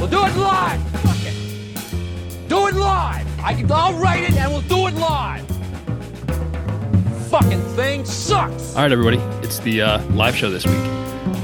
[0.00, 0.82] We'll do it live.
[1.02, 2.48] Fuck it.
[2.48, 3.26] Do it live.
[3.38, 5.46] I I'll write it and we'll do it live.
[7.28, 8.74] Fucking thing sucks.
[8.74, 9.18] All right, everybody.
[9.44, 10.74] It's the uh, live show this week.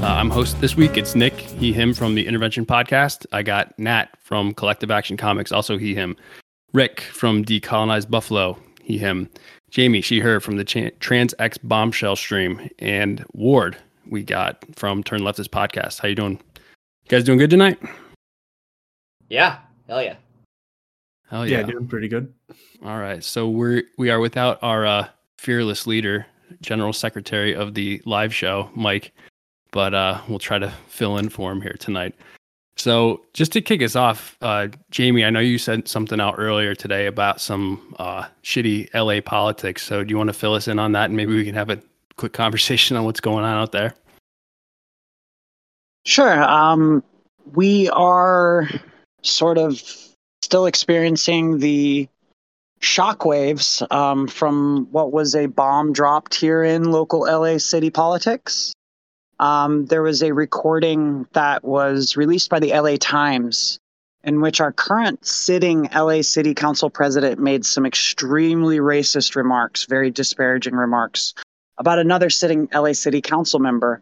[0.01, 0.97] Uh, I'm host this week.
[0.97, 3.27] It's Nick, he, him from the Intervention Podcast.
[3.31, 6.17] I got Nat from Collective Action Comics, also he, him.
[6.73, 9.29] Rick from Decolonized Buffalo, he, him.
[9.69, 13.77] Jamie, she, her from the Ch- Trans X Bombshell stream, and Ward
[14.09, 15.99] we got from Turn Leftist Podcast.
[15.99, 16.39] How you doing?
[17.03, 17.77] You guys doing good tonight?
[19.29, 20.15] Yeah, hell yeah.
[21.29, 21.65] Hell Yeah, yeah.
[21.65, 22.33] doing pretty good.
[22.83, 23.23] All right.
[23.23, 26.25] So we're we are without our uh, fearless leader,
[26.61, 29.11] general secretary of the live show, Mike,
[29.71, 32.15] but uh, we'll try to fill in for him here tonight.
[32.77, 36.75] So just to kick us off, uh, Jamie, I know you said something out earlier
[36.75, 39.83] today about some uh, shitty LA politics.
[39.83, 41.71] So do you want to fill us in on that, and maybe we can have
[41.71, 41.81] a
[42.17, 43.95] quick conversation on what's going on out there?
[46.05, 46.41] Sure.
[46.43, 47.03] Um,
[47.53, 48.69] we are
[49.29, 49.81] sort of
[50.41, 52.07] still experiencing the
[52.81, 58.73] shockwaves um, from what was a bomb dropped here in local LA city politics.
[59.39, 63.79] Um, there was a recording that was released by the LA Times
[64.23, 70.11] in which our current sitting LA City Council president made some extremely racist remarks, very
[70.11, 71.33] disparaging remarks
[71.77, 74.01] about another sitting LA City Council member.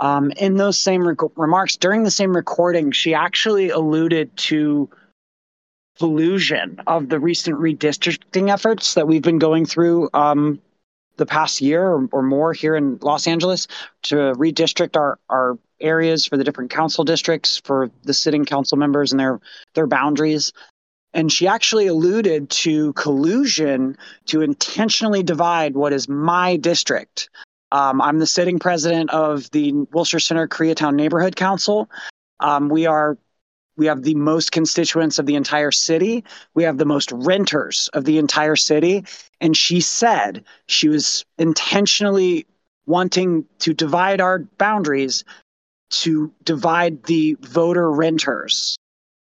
[0.00, 4.88] Um, in those same remarks, during the same recording, she actually alluded to
[5.98, 10.60] collusion of the recent redistricting efforts that we've been going through um,
[11.16, 13.66] the past year or, or more here in Los Angeles
[14.02, 19.12] to redistrict our, our areas for the different council districts for the sitting council members
[19.12, 19.40] and their
[19.74, 20.52] their boundaries.
[21.14, 27.28] And she actually alluded to collusion to intentionally divide what is my district.
[27.70, 31.90] Um, I'm the sitting president of the Wilshire Center Koreatown Neighborhood Council.
[32.40, 33.18] Um, we are
[33.76, 36.24] we have the most constituents of the entire city.
[36.54, 39.04] We have the most renters of the entire city.
[39.40, 42.44] And she said she was intentionally
[42.86, 45.22] wanting to divide our boundaries
[45.90, 48.76] to divide the voter renters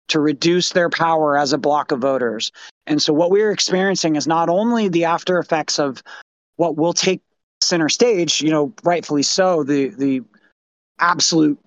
[0.09, 2.53] to reduce their power as a block of voters.
[2.87, 6.03] And so what we're experiencing is not only the after effects of
[6.57, 7.23] what will take
[7.65, 10.23] center stage, you know, rightfully so, the the
[10.99, 11.59] absolute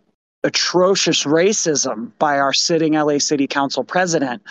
[0.44, 4.42] atrocious racism by our sitting LA City Council president,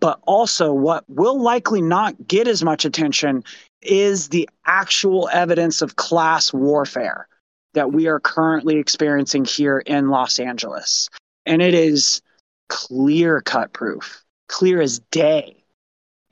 [0.00, 3.44] but also what will likely not get as much attention
[3.82, 7.28] is the actual evidence of class warfare
[7.74, 11.08] that we are currently experiencing here in Los Angeles.
[11.46, 12.20] And it is
[12.68, 15.64] clear cut proof, clear as day.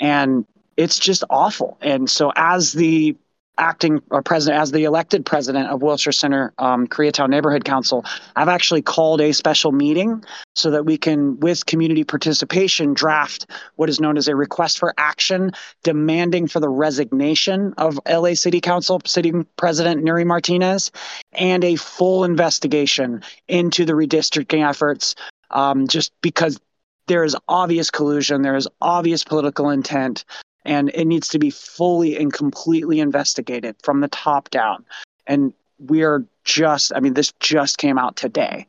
[0.01, 0.45] And
[0.77, 1.79] it's just awful.
[1.81, 3.17] And so, as the
[3.59, 8.83] acting president, as the elected president of Wilshire Center um, Koreatown Neighborhood Council, I've actually
[8.83, 10.25] called a special meeting
[10.55, 14.95] so that we can, with community participation, draft what is known as a request for
[14.99, 15.53] action
[15.83, 20.91] demanding for the resignation of LA City Council sitting president Nury Martinez
[21.33, 25.15] and a full investigation into the redistricting efforts
[25.51, 26.59] um, just because
[27.07, 30.25] there is obvious collusion, there is obvious political intent,
[30.67, 34.85] and it needs to be fully and completely investigated from the top down.
[35.27, 38.67] And we are just, I mean, this just came out today.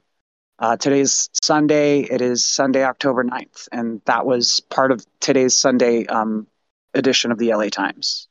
[0.60, 2.02] Uh, today's Sunday.
[2.02, 3.68] It is Sunday, October 9th.
[3.72, 6.48] And that was part of today's Sunday um,
[6.94, 8.28] edition of the LA Times.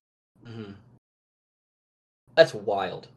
[0.46, 0.72] Mm-hmm.
[2.36, 3.08] That's wild.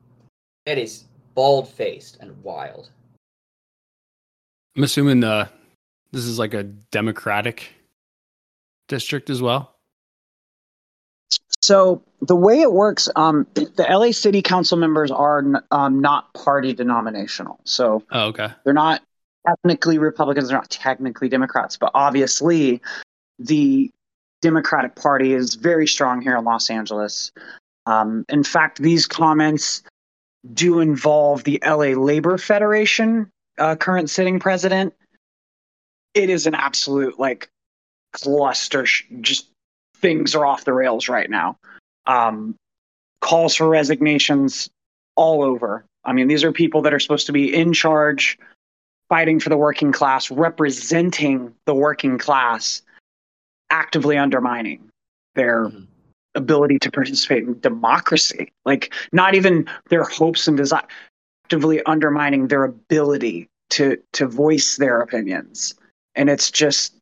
[0.66, 1.06] It is
[1.36, 2.90] bald faced and wild.
[4.76, 5.48] I'm assuming uh,
[6.12, 7.74] this is like a Democratic
[8.88, 9.76] district as well.
[11.62, 16.74] So the way it works, um, the LA City Council members are um, not party
[16.74, 17.60] denominational.
[17.66, 18.50] So Oh, okay.
[18.64, 19.02] they're not
[19.46, 22.82] technically Republicans, they're not technically Democrats, but obviously
[23.40, 23.92] the
[24.42, 27.32] Democratic Party is very strong here in Los Angeles.
[27.86, 29.84] Um, in fact, these comments
[30.54, 34.94] do involve the LA Labor Federation, uh, current sitting president.
[36.14, 37.50] It is an absolute like
[38.14, 39.48] cluster, sh- just
[40.02, 41.58] things are off the rails right now.
[42.06, 42.56] Um,
[43.22, 44.70] calls for resignations
[45.16, 45.86] all over.
[46.06, 48.38] I mean, these are people that are supposed to be in charge,
[49.10, 52.82] fighting for the working class, representing the working class,
[53.70, 54.90] actively undermining
[55.36, 55.88] their Mhm.
[56.36, 58.52] ability to participate in democracy.
[58.66, 60.86] Like, not even their hopes and desires,
[61.46, 65.76] actively undermining their ability to to voice their opinions.
[66.16, 66.96] And it's just,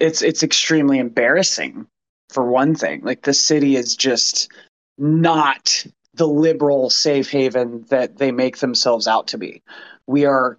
[0.00, 1.86] it's it's extremely embarrassing
[2.32, 3.02] for one thing.
[3.02, 4.50] Like the city is just
[4.98, 5.84] not
[6.14, 9.62] the liberal safe haven that they make themselves out to be.
[10.06, 10.58] We are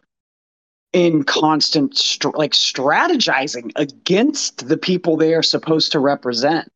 [0.94, 1.94] in constant
[2.36, 6.72] like strategizing against the people they are supposed to represent.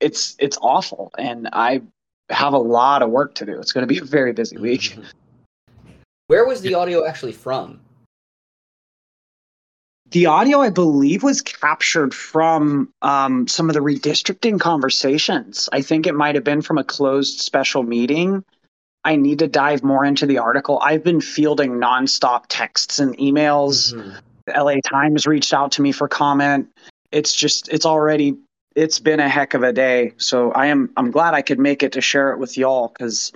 [0.00, 1.82] It's it's awful, and I
[2.30, 3.58] have a lot of work to do.
[3.58, 4.96] It's going to be a very busy week.
[6.28, 7.80] Where was the audio actually from?
[10.10, 15.68] The audio, I believe, was captured from um, some of the redistricting conversations.
[15.72, 18.42] I think it might have been from a closed special meeting.
[19.04, 20.80] I need to dive more into the article.
[20.82, 23.94] I've been fielding nonstop texts and emails.
[23.94, 24.18] Mhm.
[24.46, 26.68] The LA Times reached out to me for comment.
[27.12, 28.36] It's just, it's already,
[28.74, 30.14] it's been a heck of a day.
[30.16, 33.32] So I am, I'm glad I could make it to share it with y'all because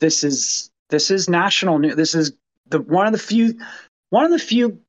[0.00, 1.96] this is, this is national news.
[1.96, 2.32] This is
[2.68, 3.58] the one of the few,
[4.10, 4.80] one of the few,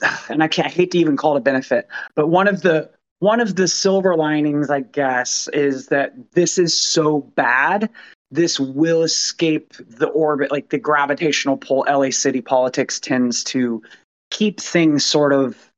[0.28, 2.90] and I can't I hate to even call it a benefit, but one of the
[3.20, 7.90] one of the silver linings, I guess, is that this is so bad.
[8.30, 11.84] This will escape the orbit, like the gravitational pull.
[11.88, 13.82] LA city politics tends to
[14.30, 15.70] keep things sort of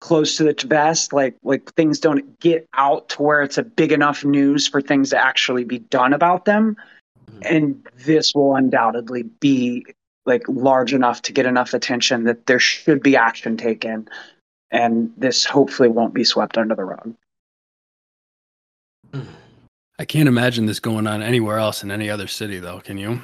[0.00, 3.92] close to the vest, like like things don't get out to where it's a big
[3.92, 6.76] enough news for things to actually be done about them.
[7.30, 7.40] Mm-hmm.
[7.44, 9.84] And this will undoubtedly be
[10.26, 14.08] like large enough to get enough attention that there should be action taken
[14.70, 17.14] and this hopefully won't be swept under the rug
[19.98, 22.80] I can't imagine this going on anywhere else in any other city, though.
[22.80, 23.22] Can you?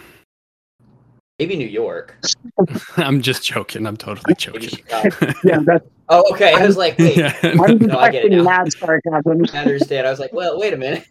[1.39, 2.17] Maybe New York.
[2.97, 3.87] I'm just joking.
[3.87, 4.79] I'm totally joking.
[5.45, 6.53] Yeah that's Oh, okay.
[6.55, 7.35] I was like, wait, Yeah.
[7.43, 8.45] i'm No, I get it detecting now.
[8.45, 10.07] mad sarcasm I understand.
[10.07, 11.07] I was like, well, wait a minute.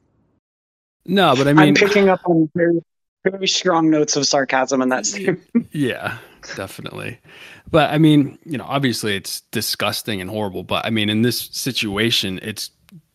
[1.06, 2.82] no, but I mean I mean, am picking up on very
[3.24, 5.42] very strong notes of sarcasm in that statement
[5.72, 6.18] yeah,
[6.56, 7.20] definitely.
[7.70, 10.64] But I mean, you know, obviously it's disgusting and horrible.
[10.64, 12.72] But I mean, in this situation, it's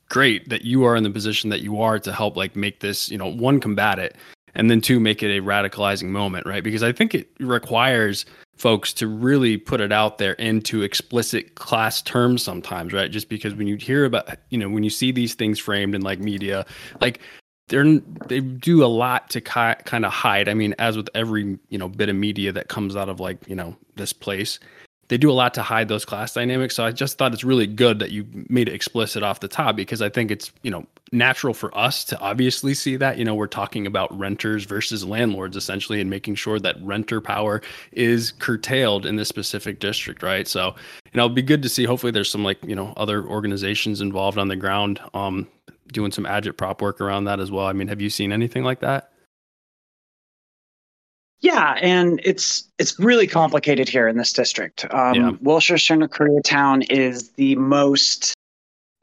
[0.08, 3.10] great that you are in the position that you are to help like make this,
[3.10, 4.16] you know, one combat it
[4.54, 6.64] and then two make it a radicalizing moment, right?
[6.64, 8.24] Because I think it requires
[8.56, 13.10] folks to really put it out there into explicit class terms sometimes, right?
[13.10, 16.00] Just because when you hear about, you know, when you see these things framed in
[16.00, 16.64] like media,
[17.02, 17.20] like
[17.68, 17.98] they're
[18.28, 20.48] they do a lot to ki- kind of hide.
[20.48, 23.38] I mean, as with every you know bit of media that comes out of like
[23.48, 24.58] you know this place,
[25.08, 26.76] they do a lot to hide those class dynamics.
[26.76, 29.76] So I just thought it's really good that you made it explicit off the top
[29.76, 33.18] because I think it's you know natural for us to obviously see that.
[33.18, 37.62] You know, we're talking about renters versus landlords essentially, and making sure that renter power
[37.92, 40.46] is curtailed in this specific district, right?
[40.46, 40.74] So
[41.12, 41.84] you know, it'll be good to see.
[41.84, 45.00] Hopefully, there's some like you know other organizations involved on the ground.
[45.14, 45.48] Um,
[45.92, 47.66] doing some agit prop work around that as well.
[47.66, 49.10] I mean, have you seen anything like that?
[51.40, 54.86] Yeah, and it's it's really complicated here in this district.
[54.92, 55.30] Um, Yeah.
[55.40, 58.34] Wilshire Center Koreatown is the most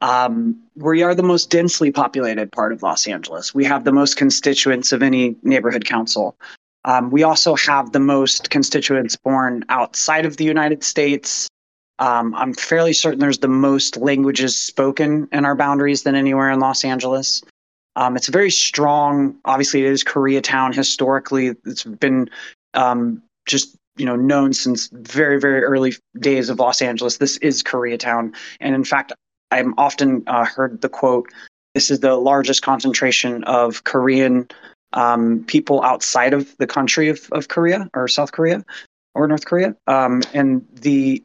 [0.00, 3.54] um, we are the most densely populated part of Los Angeles.
[3.54, 6.36] We have the most constituents of any neighborhood council.
[6.84, 11.48] Um, we also have the most constituents born outside of the United States.
[11.98, 16.60] Um, I'm fairly certain there's the most languages spoken in our boundaries than anywhere in
[16.60, 17.42] Los Angeles.
[17.96, 19.36] Um, it's a very strong.
[19.44, 20.74] Obviously, it is Koreatown.
[20.74, 22.28] Historically, it's been
[22.74, 27.18] um, just you know known since very very early days of Los Angeles.
[27.18, 29.12] This is Koreatown, and in fact,
[29.52, 31.28] I'm often uh, heard the quote,
[31.74, 34.48] "This is the largest concentration of Korean
[34.92, 38.64] um, people outside of the country of, of Korea or South Korea
[39.14, 41.22] or North Korea." Um, and the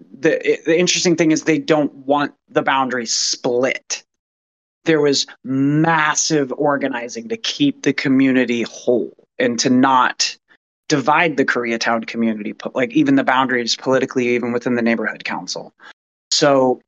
[0.00, 4.04] the the interesting thing is they don't want the boundaries split
[4.86, 10.36] there was massive organizing to keep the community whole and to not
[10.88, 15.74] divide the Koreatown community, like even the boundaries politically, even within the neighborhood council.
[16.30, 16.80] So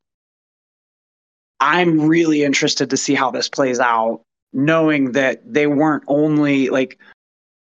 [1.59, 4.21] I'm really interested to see how this plays out,
[4.53, 6.97] knowing that they weren't only like,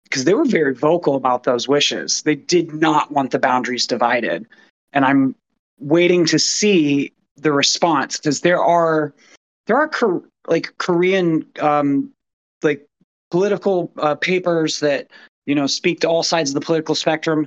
[0.04, 2.22] because they were very vocal about those wishes.
[2.22, 4.46] They did not want the boundaries divided.
[4.94, 5.34] And I'm
[5.78, 9.12] waiting to see the response because there are
[9.66, 12.10] there are Kor- like Korean um,
[12.62, 12.86] like
[13.30, 15.08] political uh, papers that
[15.46, 17.46] you know speak to all sides of the political spectrum.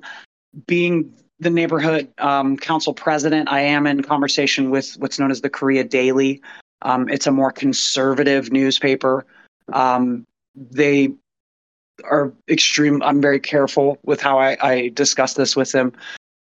[0.65, 5.49] Being the neighborhood um, council president, I am in conversation with what's known as the
[5.49, 6.41] Korea Daily.
[6.81, 9.25] Um, it's a more conservative newspaper.
[9.71, 10.25] Um,
[10.55, 11.13] they
[12.03, 13.01] are extreme.
[13.03, 15.93] I'm very careful with how I, I discuss this with them.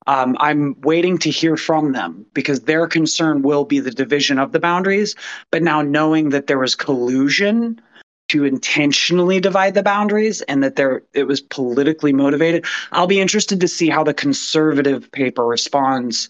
[0.07, 4.53] Um, I'm waiting to hear from them because their concern will be the division of
[4.53, 5.15] the boundaries.
[5.51, 7.81] But now knowing that there was collusion
[8.29, 13.61] to intentionally divide the boundaries and that there it was politically motivated, I'll be interested
[13.61, 16.29] to see how the conservative paper responds,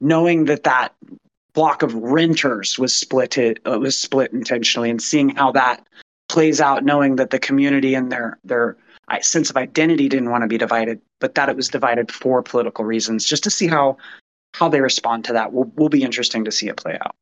[0.00, 0.94] knowing that that
[1.52, 5.86] block of renters was split it uh, was split intentionally and seeing how that
[6.28, 8.76] plays out, knowing that the community and their their
[9.20, 11.00] sense of identity didn't want to be divided.
[11.20, 13.96] But that it was divided for political reasons, just to see how
[14.54, 15.52] how they respond to that.
[15.52, 17.14] Will will be interesting to see it play out.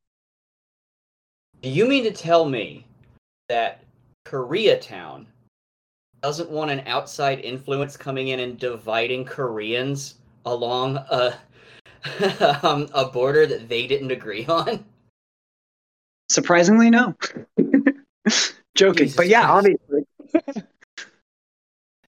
[1.63, 2.87] Do you mean to tell me
[3.49, 3.83] that
[4.27, 5.27] Koreatown
[6.23, 11.35] doesn't want an outside influence coming in and dividing Koreans along a
[12.63, 14.85] um, a border that they didn't agree on?
[16.31, 17.15] Surprisingly, no.
[18.75, 19.79] Joking, Jesus but yeah, Christ.
[20.33, 20.65] obviously.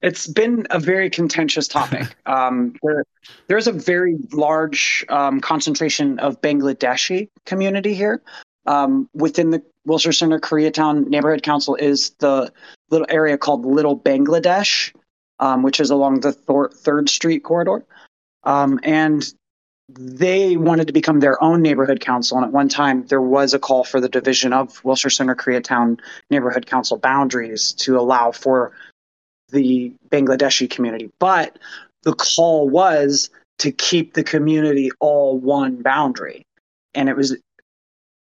[0.01, 2.15] It's been a very contentious topic.
[2.27, 3.05] Um, there,
[3.47, 8.21] there's a very large um, concentration of Bangladeshi community here.
[8.65, 12.51] Um, within the Wilshire Center Koreatown Neighborhood Council is the
[12.89, 14.93] little area called Little Bangladesh,
[15.39, 17.85] um, which is along the Thor- Third Street corridor.
[18.43, 19.23] Um, and
[19.89, 22.37] they wanted to become their own neighborhood council.
[22.37, 25.99] And at one time, there was a call for the division of Wilshire Center Koreatown
[26.29, 28.73] Neighborhood Council boundaries to allow for
[29.51, 31.09] the Bangladeshi community.
[31.19, 31.57] But
[32.03, 36.45] the call was to keep the community all one boundary.
[36.93, 37.35] And it was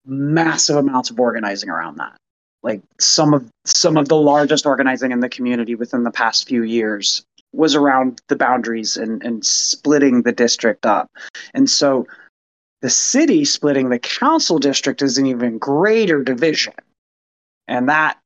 [0.05, 2.15] massive amounts of organizing around that.
[2.61, 6.63] Like some of some of the largest organizing in the community within the past few
[6.63, 7.23] years
[7.53, 11.09] was around the boundaries and, and splitting the district up.
[11.53, 12.05] And so
[12.81, 16.73] the city splitting the council district is an even greater division.
[17.67, 18.18] And that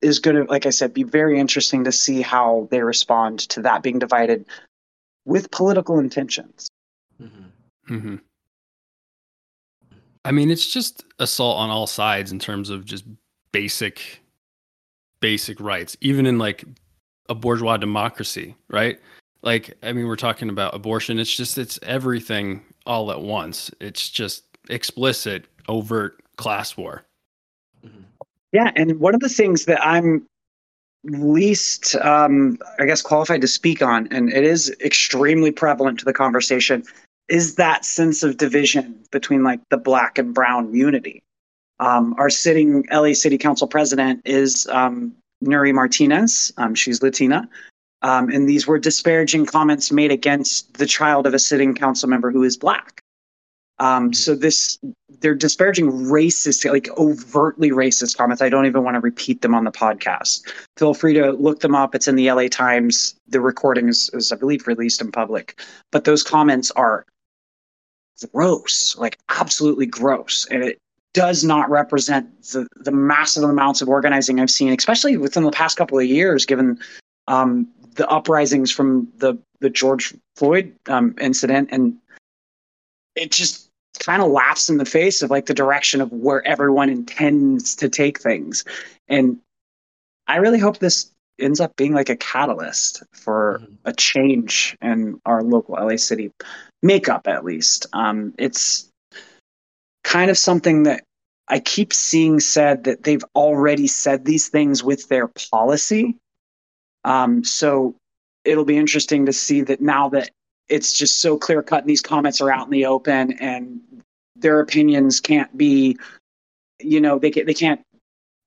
[0.00, 3.62] is going to, like I said, be very interesting to see how they respond to
[3.62, 4.44] that being divided
[5.24, 6.68] with political intentions.
[7.20, 7.98] Mm-hmm.
[7.98, 8.16] hmm
[10.26, 13.04] I mean, it's just assault on all sides in terms of just
[13.52, 14.22] basic,
[15.20, 16.64] basic rights, even in like
[17.28, 18.98] a bourgeois democracy, right?
[19.42, 21.18] Like, I mean, we're talking about abortion.
[21.18, 23.70] It's just, it's everything all at once.
[23.80, 27.04] It's just explicit, overt class war.
[28.54, 30.24] Yeah, and one of the things that I'm
[31.02, 36.12] least, um, I guess, qualified to speak on, and it is extremely prevalent to the
[36.12, 36.84] conversation,
[37.28, 41.20] is that sense of division between like the black and brown unity.
[41.80, 46.52] Um, our sitting LA City Council president is um, Nury Martinez.
[46.56, 47.48] Um, she's Latina.
[48.02, 52.30] Um, and these were disparaging comments made against the child of a sitting council member
[52.30, 53.02] who is black.
[53.80, 54.78] Um, so this,
[55.20, 58.40] they're disparaging racist, like overtly racist comments.
[58.40, 60.42] I don't even want to repeat them on the podcast.
[60.76, 61.94] Feel free to look them up.
[61.94, 63.16] It's in the LA Times.
[63.28, 65.60] The recording is, is I believe, released in public.
[65.90, 67.04] But those comments are
[68.32, 70.78] gross, like absolutely gross, and it
[71.12, 75.76] does not represent the the massive amounts of organizing I've seen, especially within the past
[75.76, 76.78] couple of years, given
[77.28, 81.96] um, the uprisings from the the George Floyd um, incident, and
[83.16, 83.68] it just
[84.00, 87.88] kind of laughs in the face of like the direction of where everyone intends to
[87.88, 88.64] take things,
[89.08, 89.38] and
[90.26, 93.76] I really hope this ends up being like a catalyst for Mhm.
[93.84, 96.30] a change in our local LA city
[96.82, 97.86] makeup, at least.
[97.92, 98.88] Um, it's
[100.04, 101.02] kind of something that
[101.48, 106.16] I keep seeing said that they've already said these things with their policy.
[107.04, 107.96] Um, so
[108.44, 110.30] it'll be interesting to see that now that
[110.68, 113.80] it's just so clear cut and these comments are out in the open and
[114.36, 115.96] their opinions can't be,
[116.80, 117.80] you know, they, ca- they can't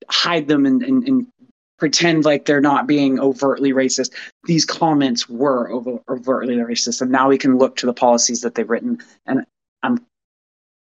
[0.09, 1.27] hide them and, and, and
[1.77, 4.13] pretend like they're not being overtly racist.
[4.45, 8.55] These comments were over, overtly racist, and now we can look to the policies that
[8.55, 8.99] they've written.
[9.25, 9.45] And
[9.83, 10.05] I'm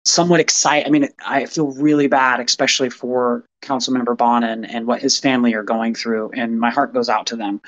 [0.04, 0.86] somewhat excited.
[0.86, 5.62] I mean, I feel really bad, especially for Councilmember Bonin and what his family are
[5.62, 7.60] going through, and my heart goes out to them.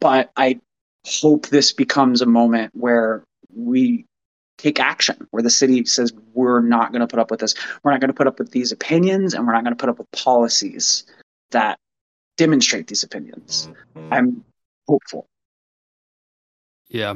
[0.00, 0.60] But I
[1.06, 4.04] hope this becomes a moment where we
[4.56, 7.90] take action where the city says we're not going to put up with this we're
[7.90, 9.98] not going to put up with these opinions and we're not going to put up
[9.98, 11.04] with policies
[11.50, 11.78] that
[12.36, 13.68] demonstrate these opinions.
[14.10, 14.44] I'm
[14.88, 15.26] hopeful.
[16.88, 17.14] Yeah.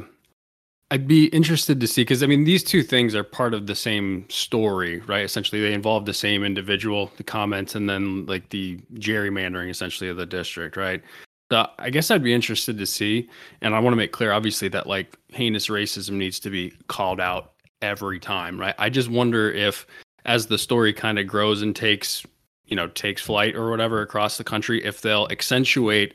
[0.91, 3.75] I'd be interested to see because I mean these two things are part of the
[3.75, 5.23] same story, right?
[5.23, 10.17] Essentially, they involve the same individual, the comments, and then like the gerrymandering essentially of
[10.17, 11.03] the district, right?
[11.51, 13.27] So I guess I'd be interested to see,
[13.61, 17.19] and I want to make clear, obviously, that like heinous racism needs to be called
[17.19, 18.75] out every time, right?
[18.77, 19.87] I just wonder if
[20.25, 22.23] as the story kind of grows and takes,
[22.65, 26.13] you know, takes flight or whatever across the country, if they'll accentuate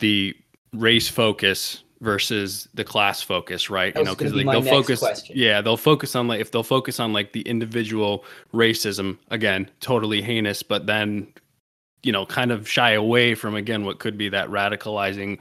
[0.00, 0.36] the
[0.74, 3.94] race focus versus the class focus, right?
[3.94, 5.34] That You know, because like they'll focus, question.
[5.38, 10.20] yeah, they'll focus on like if they'll focus on like the individual racism again, totally
[10.20, 11.32] heinous, but then
[12.04, 15.38] you know, kind of shy away from again what could be that radicalizing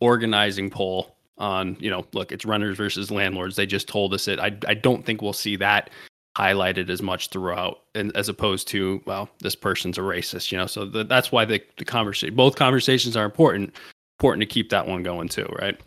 [0.00, 3.56] organizing poll on you know, look, it's runners versus landlords.
[3.56, 4.38] They just told us it.
[4.38, 5.90] I I don't think we'll see that
[6.36, 10.66] highlighted as much throughout and as opposed to well this person's a racist you know
[10.66, 13.74] so the, that's why the, the conversation both conversations are important
[14.18, 15.80] important to keep that one going too right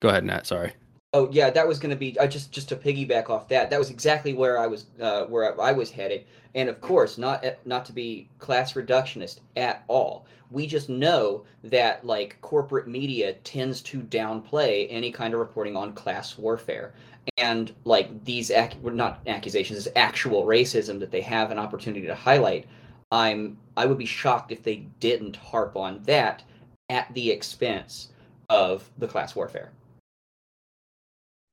[0.00, 0.46] Go ahead, Nat.
[0.46, 0.72] Sorry.
[1.12, 2.18] Oh yeah, that was going to be.
[2.20, 3.70] I just just to piggyback off that.
[3.70, 6.26] That was exactly where I was uh, where I was headed.
[6.56, 10.26] And of course, not eh, not to be class reductionist at all.
[10.50, 15.92] We just know that like corporate media tends to downplay any kind of reporting on
[15.92, 16.94] class warfare
[17.36, 22.14] and like these ac- not accusations, is actual racism that they have an opportunity to
[22.14, 22.66] highlight.
[23.12, 26.42] I'm I would be shocked if they didn't harp on that
[26.88, 28.08] at the expense
[28.48, 29.72] of the class warfare.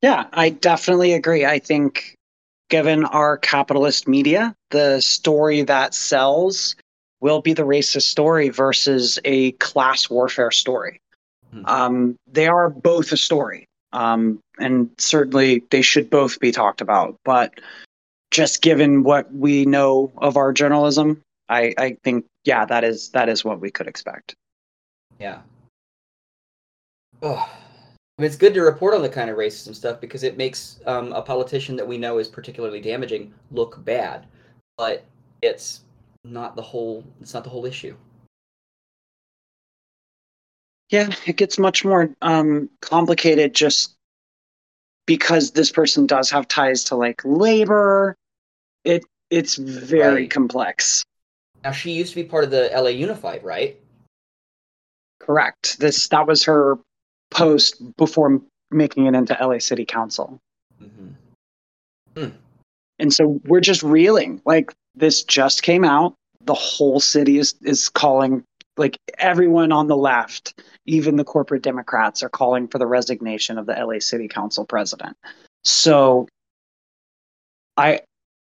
[0.02, 1.46] Yeah, I definitely agree.
[1.46, 2.16] I think
[2.74, 6.76] given our capitalist media, the story that sells
[7.22, 11.00] will be the racist story versus a class warfare story.
[11.54, 11.68] Mm-hmm.
[11.68, 13.68] Um, they are both a story.
[13.92, 17.16] Um, and certainly they should both be talked about.
[17.24, 17.60] But
[18.32, 23.30] just given what we know of our journalism, I, I think yeah, that is that
[23.30, 24.34] is what we could expect.
[25.20, 25.42] Yeah.
[27.22, 27.48] Oh.
[28.20, 31.22] It's good to report on the kind of racism stuff because it makes um, a
[31.22, 34.28] politician that we know is particularly damaging look bad,
[34.78, 35.04] but
[35.42, 35.82] it's
[36.24, 37.04] not the whole.
[37.22, 37.96] It's not the whole issue.
[40.90, 43.96] Yeah, it gets much more um, complicated just
[45.08, 48.16] because this person does have ties to like labor.
[48.84, 50.30] It it's very right.
[50.30, 51.04] complex.
[51.64, 53.80] Now she used to be part of the LA Unified, right?
[55.20, 55.80] Correct.
[55.80, 56.78] This that was her
[57.34, 60.40] post before making it into LA City Council.
[60.82, 61.08] Mm-hmm.
[62.22, 62.36] Hmm.
[63.00, 64.42] And so we're just reeling.
[64.46, 66.16] Like this just came out.
[66.46, 68.44] The whole city is is calling
[68.78, 73.66] like everyone on the left, even the corporate Democrats, are calling for the resignation of
[73.66, 75.16] the LA City Council president.
[75.64, 76.28] So,
[77.78, 78.02] I,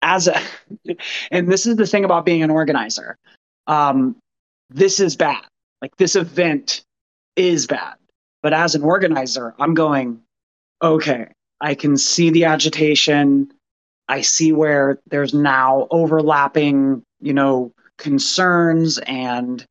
[0.03, 0.41] as a,
[1.31, 3.17] and this is the thing about being an organizer,
[3.67, 4.17] um,
[4.71, 5.43] this is bad.
[5.81, 6.83] Like this event
[7.37, 7.95] is bad.
[8.43, 10.21] But as an organizer, I'm going,
[10.83, 11.29] okay,
[11.61, 13.53] I can see the agitation.
[14.09, 19.65] I see where there's now overlapping, you know, concerns and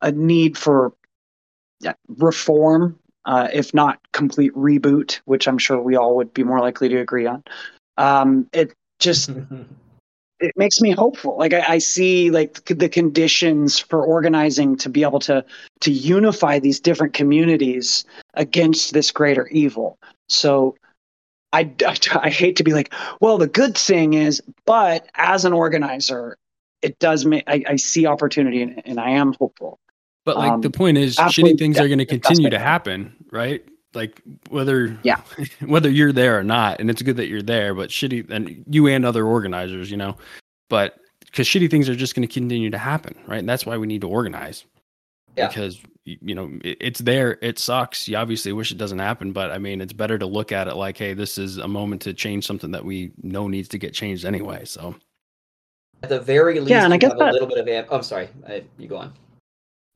[0.00, 0.92] a need for
[2.08, 6.88] reform, uh, if not complete reboot, which I'm sure we all would be more likely
[6.90, 7.42] to agree on.
[7.96, 9.30] Um, it just
[10.42, 11.38] it makes me hopeful.
[11.38, 15.44] Like I, I, see like the conditions for organizing to be able to
[15.80, 19.98] to unify these different communities against this greater evil.
[20.28, 20.76] So
[21.52, 25.52] I, I, I hate to be like, well, the good thing is, but as an
[25.52, 26.36] organizer,
[26.82, 29.78] it does make I, I see opportunity and, and I am hopeful.
[30.24, 33.64] But like um, the point is, shitty things are going to continue to happen, right?
[33.94, 35.20] Like whether yeah,
[35.66, 37.74] whether you're there or not, and it's good that you're there.
[37.74, 40.16] But shitty, and you and other organizers, you know,
[40.68, 43.38] but because shitty things are just going to continue to happen, right?
[43.38, 44.64] And that's why we need to organize.
[45.36, 45.48] Yeah.
[45.48, 48.06] Because you know it, it's there, it sucks.
[48.06, 50.74] You obviously wish it doesn't happen, but I mean, it's better to look at it
[50.74, 53.94] like, hey, this is a moment to change something that we know needs to get
[53.94, 54.64] changed anyway.
[54.64, 54.94] So,
[56.02, 57.30] at the very least, yeah, and I get that.
[57.30, 57.68] a little bit of.
[57.68, 59.12] Am- oh, I'm sorry, I, you go on.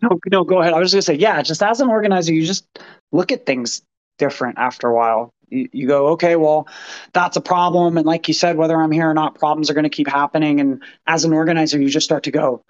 [0.03, 0.75] No, no, go ahead.
[0.75, 2.67] I was just gonna say, yeah, just as an organizer, you just
[3.13, 3.83] look at things
[4.19, 5.33] different after a while.
[5.49, 6.69] You, you go, okay, well,
[7.13, 7.97] that's a problem.
[7.97, 10.61] And like you said, whether I'm here or not, problems are going to keep happening.
[10.61, 12.63] And as an organizer, you just start to go,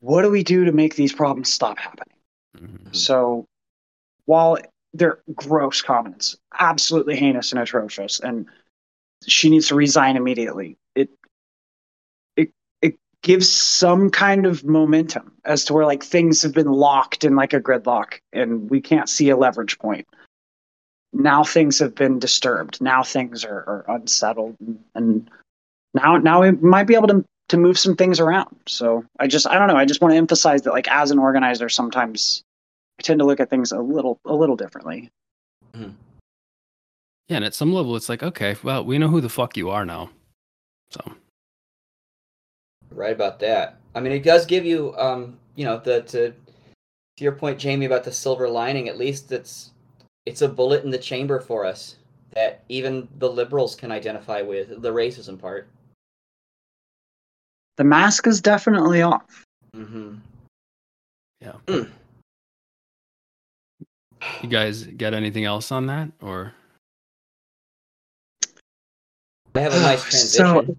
[0.00, 2.16] what do we do to make these problems stop happening?
[2.56, 2.92] Mm-hmm.
[2.92, 3.46] So
[4.26, 4.58] while
[4.92, 8.46] they're gross comments, absolutely heinous and atrocious, and
[9.26, 10.76] she needs to resign immediately.
[13.22, 17.36] It gives some kind of momentum as to where like things have been locked in
[17.36, 20.06] like a gridlock and we can't see a leverage point.
[21.12, 22.80] Now things have been disturbed.
[22.80, 24.56] Now things are, are unsettled
[24.94, 25.30] and
[25.94, 28.56] now now we might be able to to move some things around.
[28.66, 29.76] So I just I don't know.
[29.76, 32.42] I just want to emphasize that like as an organizer, sometimes
[32.98, 35.10] I tend to look at things a little a little differently.
[35.74, 35.90] Mm-hmm.
[37.28, 39.68] Yeah, and at some level, it's like okay, well, we know who the fuck you
[39.70, 40.10] are now.
[40.90, 41.00] So
[42.90, 43.78] Right about that.
[43.94, 47.86] I mean, it does give you, um, you know, the to to your point, Jamie,
[47.86, 48.88] about the silver lining.
[48.88, 49.70] At least it's
[50.26, 51.96] it's a bullet in the chamber for us
[52.32, 55.68] that even the liberals can identify with the racism part.
[57.76, 59.44] The mask is definitely off.
[59.74, 60.16] Mm-hmm.
[61.40, 61.52] Yeah.
[61.66, 61.90] Mm.
[64.42, 66.52] You guys get anything else on that, or?
[69.54, 70.66] I have a nice transition.
[70.66, 70.76] So,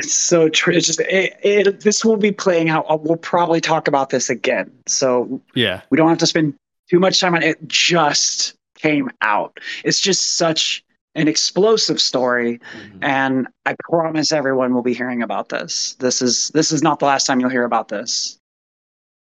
[0.00, 0.74] it's so true.
[0.74, 2.86] It's just it, it, this will be playing out.
[2.88, 4.70] Uh, we'll probably talk about this again.
[4.86, 6.54] So yeah, we don't have to spend
[6.88, 7.66] too much time on it.
[7.68, 9.60] Just came out.
[9.84, 10.82] It's just such
[11.14, 13.04] an explosive story, mm-hmm.
[13.04, 15.94] and I promise everyone will be hearing about this.
[15.98, 18.38] This is this is not the last time you'll hear about this,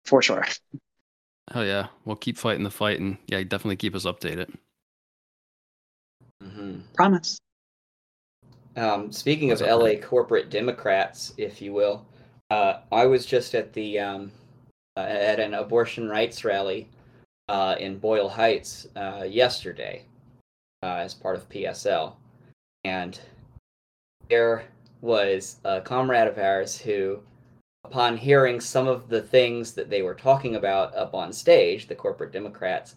[0.05, 0.45] for sure.
[1.51, 1.87] Hell yeah!
[2.05, 4.53] We'll keep fighting the fight, and yeah, definitely keep us updated.
[6.41, 7.37] hmm Promise.
[8.77, 12.05] Um, speaking of What's up, LA corporate Democrats, if you will,
[12.49, 14.31] uh, I was just at the um,
[14.97, 16.89] uh, at an abortion rights rally
[17.47, 20.03] uh, in Boyle Heights uh, yesterday
[20.83, 22.15] uh, as part of PSL,
[22.83, 23.17] and
[24.29, 24.65] there
[24.99, 27.21] was a comrade of ours who,
[27.85, 31.95] upon hearing some of the things that they were talking about up on stage, the
[31.95, 32.95] corporate Democrats,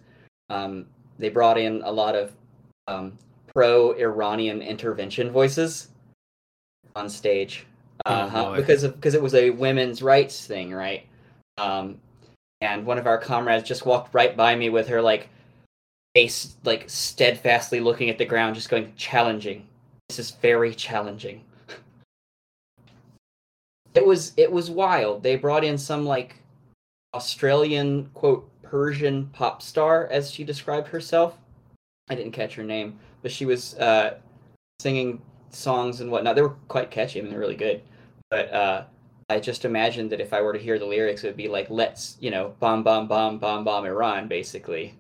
[0.51, 0.87] um,
[1.19, 2.33] they brought in a lot of
[3.63, 5.89] um, pro-Iranian intervention voices
[6.97, 7.67] on stage
[8.07, 8.57] Oh, uh, boy.
[8.57, 11.07] because of because it was a women's rights thing, right?
[11.57, 11.99] Um,
[12.61, 15.29] and one of our comrades just walked right by me with her like
[16.15, 19.67] face like steadfastly looking at the ground, just going challenging.
[20.09, 21.45] This is very challenging.
[23.95, 25.23] it was it was wild.
[25.23, 26.37] They brought in some like
[27.15, 31.37] Australian quote Persian pop star, as she described herself.
[32.11, 34.19] I didn't catch her name, but she was uh,
[34.81, 36.35] singing songs and whatnot.
[36.35, 37.19] They were quite catchy.
[37.19, 37.83] I mean, they're really good.
[38.31, 38.85] But uh,
[39.29, 41.71] I just imagined that if I were to hear the lyrics, it would be like,
[41.71, 44.95] "Let's, you know, bomb, bomb, bomb, bomb, bomb Iran," basically.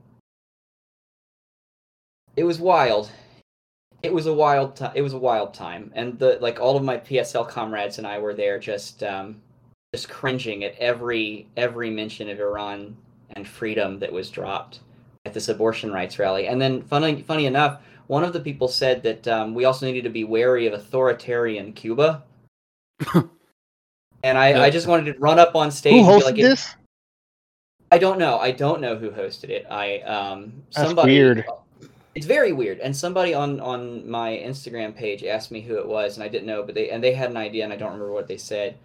[2.36, 3.10] It was wild.
[4.02, 4.92] It was a wild time.
[4.94, 8.18] It was a wild time, and the like all of my PSL comrades and I
[8.18, 9.40] were there, just um,
[9.94, 12.96] just cringing at every every mention of Iran
[13.30, 14.80] and freedom that was dropped
[15.28, 16.48] at this abortion rights rally.
[16.48, 20.04] And then, funny funny enough, one of the people said that um, we also needed
[20.04, 22.24] to be wary of authoritarian Cuba.
[23.14, 24.62] and I, Yeah.
[24.62, 26.74] I just wanted to run up on stage Who and be hosted like, this?
[27.92, 28.38] I don't know.
[28.38, 29.66] I don't know who hosted it.
[29.70, 31.44] I um That's somebody weird.
[32.14, 32.80] It's very weird.
[32.80, 36.46] And somebody on on my Instagram page asked me who it was, and I didn't
[36.46, 38.76] know, but they and they had an idea, and I don't remember what they said.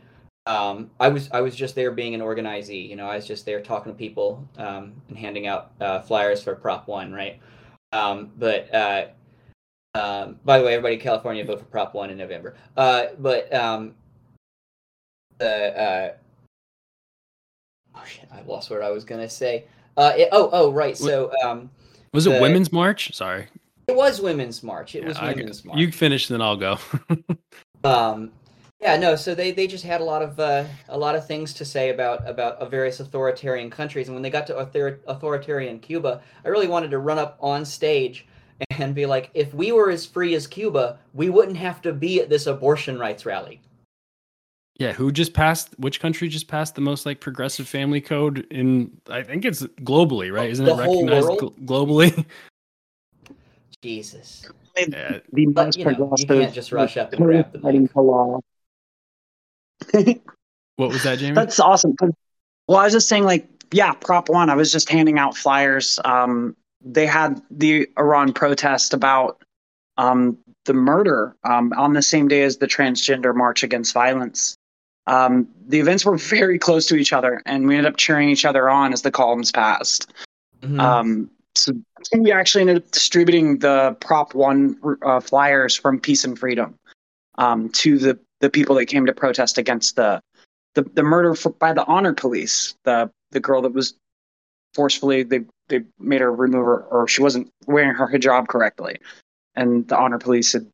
[0.45, 2.77] Um, I was I was just there being an organizee.
[2.77, 6.43] You know, I was just there talking to people um, and handing out uh, flyers
[6.43, 7.39] for Prop One, right?
[7.93, 9.05] Um, but uh,
[9.95, 12.55] um, by the way, everybody in California vote for Prop One in November.
[12.75, 13.95] Uh, but um,
[15.37, 16.13] the uh,
[17.95, 19.65] oh shit, I lost what I was gonna say.
[19.95, 21.69] Uh, it, oh oh right, so um,
[22.13, 23.13] Was it the- Women's March?
[23.15, 23.47] Sorry.
[23.87, 24.93] it was Women's March.
[24.95, 25.79] It was Yeah, I- Women's March.
[25.79, 26.77] You finish, then I'll go.
[27.85, 28.31] Um,
[28.83, 29.15] yeah, no.
[29.15, 31.89] So they, they just had a lot of uh, a lot of things to say
[31.89, 36.49] about about uh, various authoritarian countries, and when they got to author- authoritarian Cuba, I
[36.49, 38.27] really wanted to run up on stage
[38.71, 42.19] and be like, if we were as free as Cuba, we wouldn't have to be
[42.19, 43.61] at this abortion rights rally.
[44.79, 45.79] yeah, who just passed?
[45.79, 48.99] Which country just passed the most like progressive family code in?
[49.07, 50.49] I think it's globally, right?
[50.49, 52.25] Isn't The it recognized gl- globally?
[53.81, 54.45] Jesus,
[54.77, 57.89] yeah, The But, most you know, you can't just rush up and grab the fighting
[57.95, 58.39] law.
[60.75, 61.35] What was that, Jamie?
[61.35, 61.95] That's awesome.
[62.67, 64.49] Well, I was just saying, like, yeah, Prop One.
[64.49, 65.99] I was just handing out flyers.
[66.05, 69.43] Um, they had the Iran protest about
[69.97, 74.55] um, the murder um, on the same day as the transgender march against violence.
[75.07, 78.45] Um, the events were very close to each other, and we ended up cheering each
[78.45, 80.13] other on as the columns passed.
[80.61, 80.79] Mhm.
[80.79, 81.73] Um, so
[82.17, 86.75] we actually ended up distributing the Prop One uh, flyers from Peace and Freedom
[87.37, 90.21] um, to the the people that came to protest against the
[90.75, 92.75] the, the murder for, by the honor police.
[92.83, 93.95] The the girl that was
[94.73, 98.99] forcefully they they made her remove her or she wasn't wearing her hijab correctly,
[99.55, 100.67] and the honor police had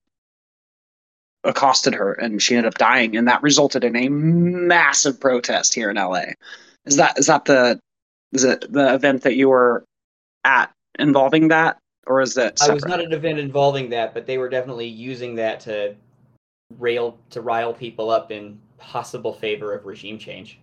[1.44, 5.92] accosted her and she ended up dying, and that resulted in a massive protest here
[5.92, 6.24] in LA.
[6.88, 7.80] Is that is that the
[8.32, 9.84] is it the event that you were
[10.44, 11.78] at involving that,
[12.08, 12.60] or is it?
[12.64, 15.96] I was not at an event involving that, but they were definitely using that to
[16.78, 20.60] rail to rile people up in possible favor of regime change.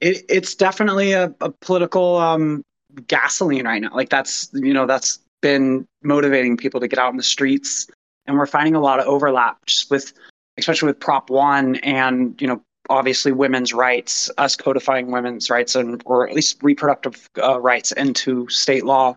[0.00, 2.62] it, it's definitely a, a political um,
[3.06, 3.94] gasoline right now.
[3.94, 7.86] Like that's you know that's been motivating people to get out in the streets,
[8.26, 10.12] and we're finding a lot of overlap just with,
[10.58, 16.02] especially with Prop One and you know obviously women's rights, us codifying women's rights and
[16.06, 19.16] or at least reproductive uh, rights into state law,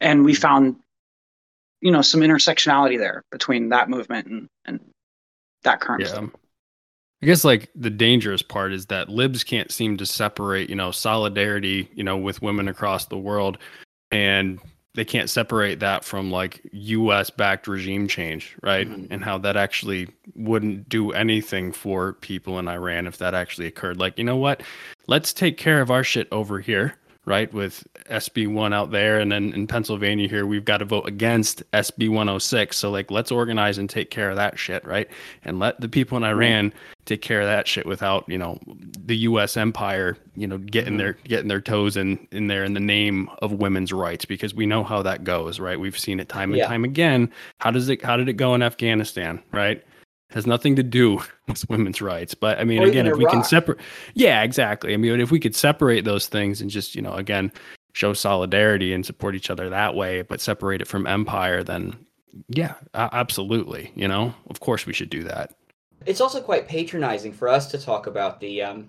[0.00, 0.76] and we found
[1.84, 4.80] you know some intersectionality there between that movement and and
[5.62, 6.00] that current.
[6.00, 6.08] Yeah.
[6.08, 6.30] stuff.
[7.22, 10.90] I guess like the dangerous part is that libs can't seem to separate, you know,
[10.90, 13.56] solidarity, you know, with women across the world
[14.10, 14.58] and
[14.94, 18.88] they can't separate that from like US backed regime change, right?
[18.88, 19.06] Mhm.
[19.10, 23.98] And how that actually wouldn't do anything for people in Iran if that actually occurred.
[23.98, 24.62] Like, you know what?
[25.06, 26.94] Let's take care of our shit over here,
[27.24, 27.52] right?
[27.52, 31.68] With SB one out there, and then in Pennsylvania here, we've got to vote against
[31.72, 32.76] SB one hundred six.
[32.76, 35.08] So like, let's organize and take care of that shit, right?
[35.44, 36.72] And let the people in Iran
[37.06, 39.56] take care of that shit without you know the U.S.
[39.56, 40.98] empire, you know, getting mm-hmm.
[40.98, 44.66] their getting their toes in in there in the name of women's rights because we
[44.66, 45.78] know how that goes, right?
[45.78, 46.66] We've seen it time and Yeah.
[46.68, 47.30] time again.
[47.58, 49.82] How does it how did it go in Afghanistan, right?
[50.34, 52.34] Has nothing to do with women's rights.
[52.34, 53.78] But I mean, Or again, if we can separate,
[54.14, 54.92] yeah, exactly.
[54.92, 57.52] I mean, if we could separate those things and just, you know, again,
[57.92, 61.96] show solidarity and support each other that way, but separate it from empire, then
[62.48, 63.92] yeah, absolutely.
[63.94, 65.54] You know, of course we should do that.
[66.04, 68.88] It's also quite patronizing for us to talk about the um,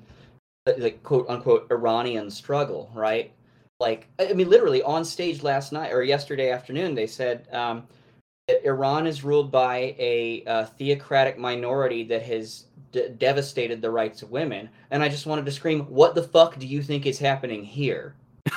[0.65, 3.31] the, quote unquote Iranian struggle, right?
[3.79, 7.83] Like, I I mean, literally on stage last night or yesterday afternoon, they said um,
[8.47, 14.21] that Iran is ruled by a uh, theocratic minority that has d- devastated the rights
[14.21, 17.19] of women, and I just wanted to scream, "What the fuck do you think is
[17.19, 18.15] happening here?"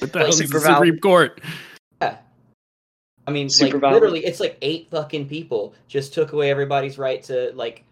[0.00, 0.60] What the hell is the super.
[0.60, 1.40] Supreme Court?
[2.00, 2.18] Yeah.
[3.26, 3.94] I mean, Super like valid.
[3.94, 7.84] literally, it's like eight fucking people just took away everybody's right to like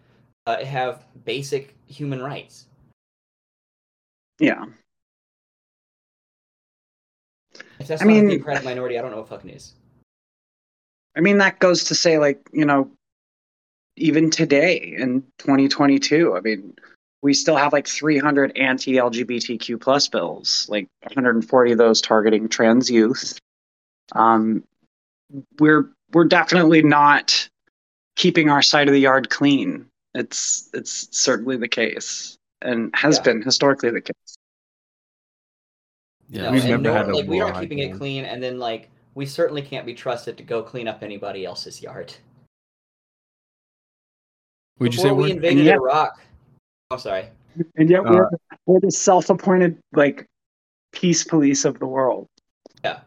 [0.45, 2.67] uh, have basic human rights.
[4.39, 4.65] Yeah.
[7.79, 9.73] If that's I not mean- a minority, I don't know what fucking is.
[11.15, 12.91] I mean, that goes to say, like, you know,
[13.95, 16.75] even today in 2022, I mean,
[17.23, 22.89] we still have like 300 anti LGBTQ plus bills, like 140 of those targeting trans
[22.91, 23.39] youth.
[24.13, 24.63] Um,
[25.59, 27.49] we're we're definitely not
[28.15, 29.87] keeping our side of the yard clean.
[30.13, 33.23] It's it's certainly the case, and has Yeah.
[33.23, 34.36] been historically the case.
[36.29, 38.25] Yeah, No, we've and never nor- had a like we aren't war keeping it clean,
[38.25, 42.13] and then like we certainly can't be trusted to go clean up anybody else's yard.
[44.79, 45.73] Would you say we we're invaded Yeah.
[45.73, 46.19] Iraq?
[46.91, 47.29] I'm sorry.
[47.75, 48.27] And yet we're-
[48.67, 50.27] we're the self-appointed like
[50.91, 52.27] peace police of the world.
[52.83, 52.99] Yeah.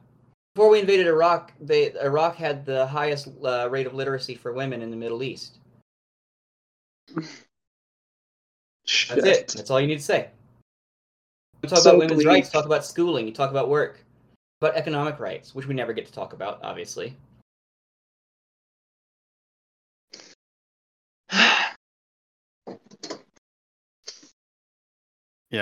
[0.54, 4.83] Before we invaded Iraq, they Iraq had the highest uh, rate of literacy for women
[4.83, 5.59] in the Middle East.
[7.16, 9.48] That's it.
[9.56, 10.30] That's all you need to say.
[11.62, 12.26] You talk So about women's bleak.
[12.26, 14.02] rights, talk about schooling, you talk about work,
[14.62, 17.16] about economic rights, which we never get to talk about, obviously.
[21.32, 21.74] yeah,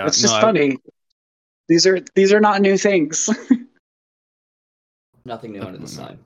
[0.07, 0.79] it's no, just I- funny.
[1.69, 3.29] These are these are not new things.
[5.27, 6.19] Nothing new under the sun.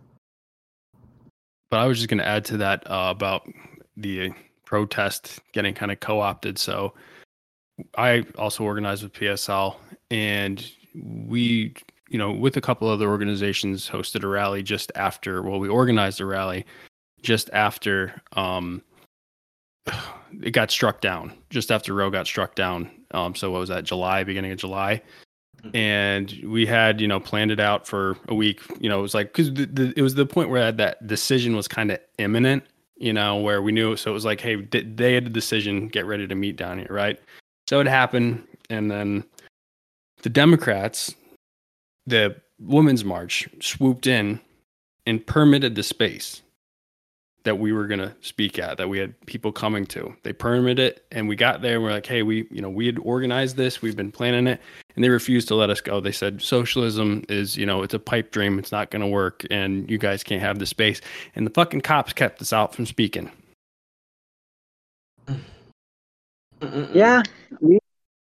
[1.68, 3.48] But I was just going to add to that uh, about
[3.96, 4.30] the
[4.64, 6.58] protest getting kind of co-opted.
[6.58, 6.94] So
[7.96, 9.76] I also organized with PSL,
[10.10, 11.74] and we,
[12.08, 15.42] you know, with a couple other organizations, hosted a rally just after.
[15.42, 16.64] Well, we organized a rally
[17.22, 18.82] just after um,
[20.42, 21.32] it got struck down.
[21.50, 22.90] Just after Roe got struck down.
[23.12, 23.84] Um, so what was that?
[23.84, 25.02] July, beginning of July
[25.64, 25.76] Mhm.
[25.76, 29.14] and we had you know planned it out for a week you know it was
[29.14, 32.64] like because the, the, it was the point where that decision was kind of imminent
[32.96, 35.86] you know where we knew so it was like hey d- they had the decision
[35.86, 37.20] get ready to meet down here right
[37.72, 39.24] so it happened and then
[40.22, 41.14] the democrats
[42.04, 44.38] the women's march swooped in
[45.06, 46.42] and permitted the space
[47.44, 50.14] that we were going to speak at that we had people coming to.
[50.22, 52.86] They permitted it and we got there and we're like hey we you know we
[52.86, 54.60] had organized this we've been planning it
[54.94, 55.98] and they refused to let us go.
[56.00, 59.44] They said socialism is you know it's a pipe dream it's not going to work
[59.50, 61.00] and you guys can't have the space
[61.34, 63.30] and the fucking cops kept us out from speaking
[66.62, 66.94] Mm-mm-mm.
[66.94, 67.22] Yeah,
[67.60, 67.78] we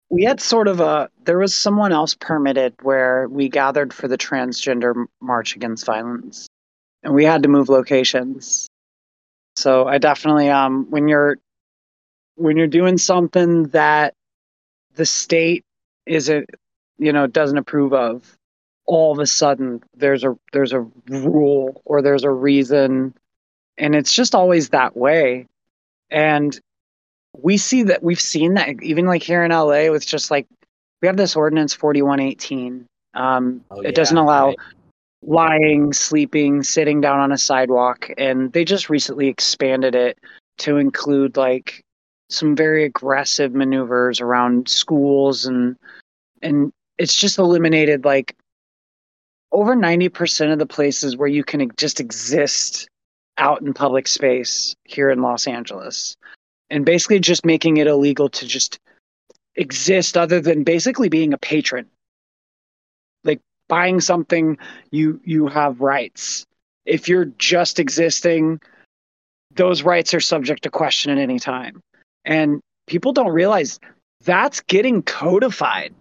[0.09, 4.17] we had sort of a there was someone else permitted where we gathered for the
[4.17, 6.47] transgender march against violence,
[7.03, 8.67] and we had to move locations.
[9.55, 11.37] So I definitely um when you're
[12.35, 14.15] when you're doing something that
[14.95, 15.63] the state
[16.05, 16.49] isn't
[16.97, 18.37] you know doesn't approve of,
[18.85, 23.13] all of a sudden there's a there's a rule or there's a reason,
[23.77, 25.47] and it's just always that way,
[26.09, 26.59] and
[27.37, 30.47] we see that we've seen that even like here in LA with just like
[31.01, 34.57] we have this ordinance 4118 um Oh, it doesn't allow right.
[35.23, 40.17] lying sleeping sitting down on a sidewalk and they just recently expanded it
[40.59, 41.81] to include like
[42.29, 45.75] some very aggressive maneuvers around schools and
[46.41, 48.35] and it's just eliminated like
[49.51, 52.87] over 90% of the places where you can just exist
[53.37, 56.15] out in public space here in Los Angeles
[56.71, 58.79] and basically just making it illegal to just
[59.55, 61.85] exist other than basically being a patron
[63.23, 64.57] like buying something
[64.89, 66.45] you you have rights
[66.85, 68.59] if you're just existing
[69.53, 71.81] those rights are subject to question at any time
[72.25, 73.79] and people don't realize
[74.23, 75.93] that's getting codified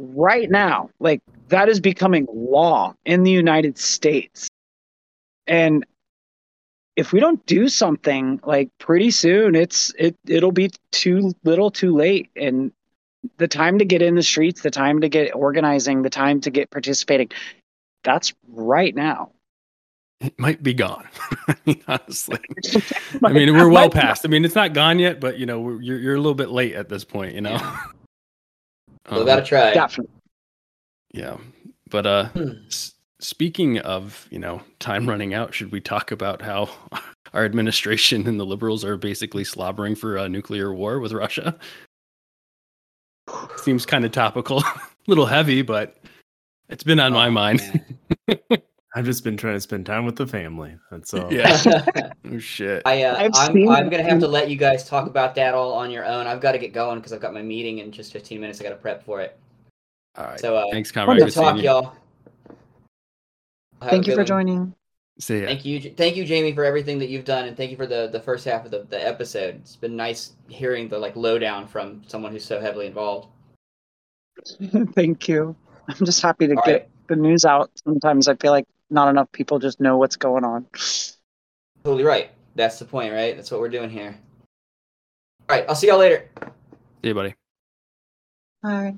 [0.00, 0.90] right now.
[0.98, 4.48] Like that is becoming law in the United States.
[5.46, 5.84] And
[6.96, 11.94] if we don't do something like pretty soon it's it it'll be too little too
[11.94, 12.72] late and
[13.36, 16.50] the time to get in the streets the time to get organizing the time to
[16.50, 17.30] get participating
[18.02, 19.30] that's right now
[20.20, 21.08] It might be gone.
[21.48, 22.40] I mean, honestly.
[23.24, 24.26] I mean, we're well past.
[24.26, 26.50] I mean, it's not gone yet, but you know, we're, you're you're a little bit
[26.50, 27.34] late at this point.
[27.34, 27.56] You know.
[29.06, 29.72] Still Um, gotta try.
[29.72, 30.12] definitely
[31.14, 31.38] Yeah,
[31.88, 32.52] but uh, Hmm.
[33.20, 36.68] S- speaking of you know time running out, should we talk about how
[37.34, 41.56] our administration and the liberals are basically slobbering for a nuclear war with Russia?
[43.56, 45.98] Seems kind of topical, a little heavy, but
[46.68, 47.60] it's been on my Oh, mind.
[48.96, 50.74] I've just been trying to spend time with the family.
[50.90, 51.32] That's all.
[51.32, 51.62] Yeah.
[52.32, 52.82] oh shit.
[52.84, 55.54] I, uh, I've I'm, seen- I'm gonna have to let you guys talk about that
[55.54, 56.26] all on your own.
[56.26, 58.60] I've got to get going because I've got my meeting in just 15 minutes.
[58.60, 59.38] I got to prep for it.
[60.16, 60.40] All right.
[60.40, 61.18] So, uh, Thanks, comrade.
[61.18, 61.62] good Good seeing talk, you.
[61.62, 61.92] y'all.
[63.80, 64.26] Have thank you for one.
[64.26, 64.74] joining
[65.18, 65.46] See ya.
[65.46, 68.08] Thank you, thank you, Jamie, for everything that you've done, and thank you for the
[68.10, 69.56] the first half of the, the episode.
[69.56, 73.28] It's been nice hearing the like lowdown from someone who's so heavily involved.
[74.94, 75.54] thank you
[75.88, 79.08] i'm just happy to All get right, the news out sometimes i feel like not
[79.08, 80.64] enough people just know what's going on
[81.84, 82.30] totally right.
[82.54, 83.36] That's the point, right?
[83.36, 84.18] That's what we're doing here.
[85.48, 86.28] All right, I'll see y'all later.
[87.02, 87.34] See you, buddy.
[88.64, 88.94] Hi.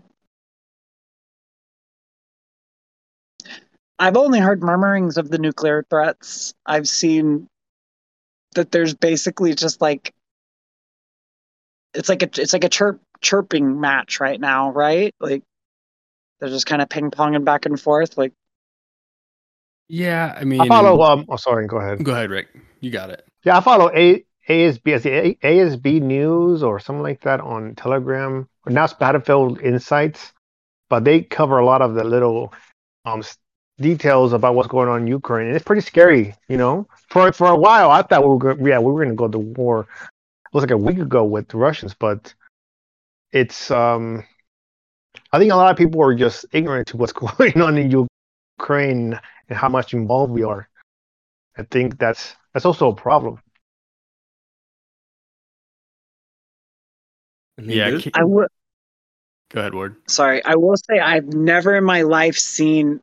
[4.02, 6.54] I've only heard murmurings of the nuclear threats.
[6.66, 7.46] I've seen
[8.56, 10.12] that there's basically just like
[11.94, 15.14] it's like a it's like a chirp chirping match right now, right?
[15.20, 15.44] Like
[16.40, 18.18] they're just kind of ping ponging back and forth.
[18.18, 18.32] Like
[19.86, 21.00] Yeah, I mean, I follow.
[21.02, 21.68] Um, oh, sorry.
[21.68, 22.02] Go ahead.
[22.02, 22.48] Go ahead, Rick.
[22.80, 23.24] You got it.
[23.44, 28.48] Yeah, I follow A ASB as A- ASB News or something like that on Telegram.
[28.66, 30.32] Now it's Battlefield Insights,
[30.90, 32.52] but they cover a lot of the little
[33.04, 33.38] um s-
[33.78, 36.34] details about what's going on in Ukraine, and it's pretty scary.
[36.48, 39.16] You know, for for a while I thought we were going, yeah we were going
[39.16, 39.88] to go to war.
[40.00, 42.34] It was like a week ago with the Russians, but
[43.32, 44.24] it's um
[45.32, 48.06] I think a lot of people are just ignorant to what's going on in
[48.58, 50.68] Ukraine and how much involved we are.
[51.56, 53.40] I think that's that's also a problem.
[57.58, 58.48] Yeah, I would
[59.50, 59.96] Go ahead, Ward.
[60.08, 63.00] sorry, I will say I've never in my life seen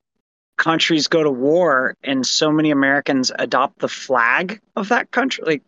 [0.59, 5.43] countries go to war and so many Americans adopt the flag of that country.
[5.45, 5.63] Like,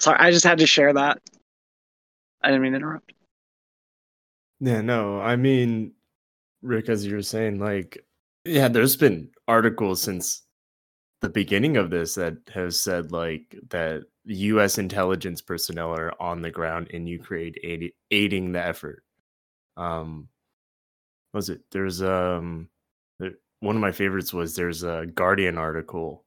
[0.00, 1.18] sorry, I just had to share that.
[2.42, 3.12] I didn't mean to interrupt.
[4.58, 5.92] Yeah, no, I mean,
[6.62, 8.04] Rick, as you were saying, like,
[8.44, 10.42] yeah, there's been articles since
[11.20, 14.78] the beginning of this that have said like that U.S.
[14.78, 19.04] intelligence personnel are on the ground in Ukraine aid- aiding the effort.
[19.76, 20.28] Um,
[21.32, 22.68] was it there's um,
[23.60, 26.24] one of my favorites was there's a Guardian article.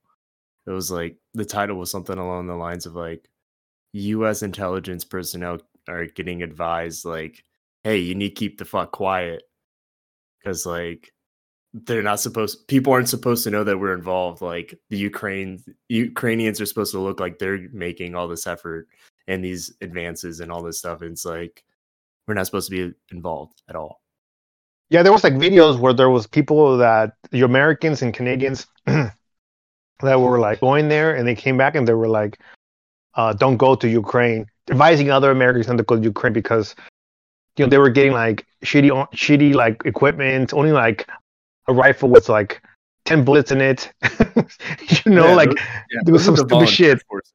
[0.67, 3.29] It was like the title was something along the lines of like
[3.93, 4.41] U.S.
[4.41, 7.43] intelligence personnel are getting advised like
[7.83, 9.43] hey, you need to keep the fuck quiet
[10.39, 11.13] because like
[11.73, 16.61] they're not supposed people aren't supposed to know that we're involved like the ukraine ukrainians
[16.61, 18.87] are supposed to look like they're making all this effort
[19.27, 21.65] and these advances and all this stuff and it's like
[22.27, 24.01] we're not supposed to be involved at all
[24.89, 29.15] Yeah, there was like videos where there was people that the Americans and Canadians that
[30.01, 32.39] were like going there, and they came back and they were like,
[33.15, 36.75] uh, "Don't go to Ukraine," advising other Americans not to go to Ukraine because
[37.57, 41.09] you know they were getting like shitty, shitty like equipment, only like
[41.67, 42.61] a rifle with like
[43.05, 43.91] ten bullets in it.
[45.05, 45.59] you know, Yeah, like those-
[45.91, 47.01] yeah, do some the stupid shit.
[47.09, 47.31] forces.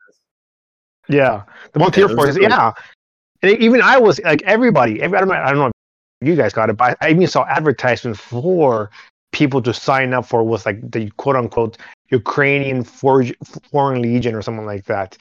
[1.09, 2.39] Yeah, the volunteer are forces.
[2.41, 2.73] Yeah,
[3.43, 5.03] and even I was like everybody.
[5.03, 5.35] Every, I don't know.
[5.35, 5.71] I don't know
[6.21, 8.91] you guys got it, but I even saw advertisements for
[9.33, 11.79] people to sign up for was like the quote unquote
[12.11, 13.25] Ukrainian for,
[13.71, 15.17] Foreign Legion or something like that.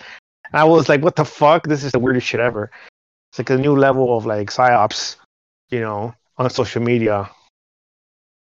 [0.52, 1.68] And I was like, what the fuck?
[1.68, 2.72] This is the weirdest shit ever.
[3.32, 5.16] It's like a new level of like psyops,
[5.70, 7.30] you know, on social media.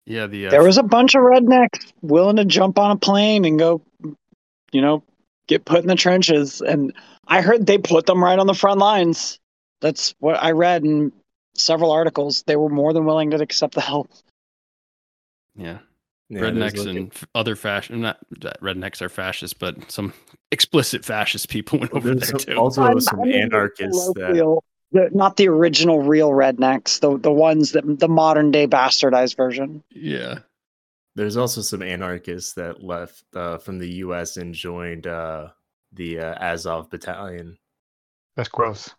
[0.04, 3.44] Yeah, the uh, There was a bunch of rednecks willing to jump on a plane
[3.44, 3.82] and go,
[4.72, 5.04] you know,
[5.46, 6.60] get put in the trenches.
[6.60, 6.92] And
[7.28, 9.38] I heard they put them right on the front lines.
[9.80, 11.12] That's what I read in
[11.55, 12.42] several articles.
[12.44, 14.11] They were more than willing to accept the help.
[15.55, 15.78] yeah
[16.28, 18.00] Yeah, rednecks like a- and f- other fashion.
[18.00, 20.12] Not that rednecks are fascists, but some
[20.50, 22.59] explicit fascist people went over there's there some- too.
[22.59, 24.34] also I'm- some I mean, anarchists that
[24.92, 29.82] the- not the original real rednecks, the the ones that the modern day bastardized version.
[29.90, 30.40] yeah,
[31.14, 34.36] There's also some anarchists that left uh, from the U.S.
[34.36, 35.48] and joined uh,
[35.92, 37.57] the uh, Azov battalion.
[38.36, 38.90] That's gross.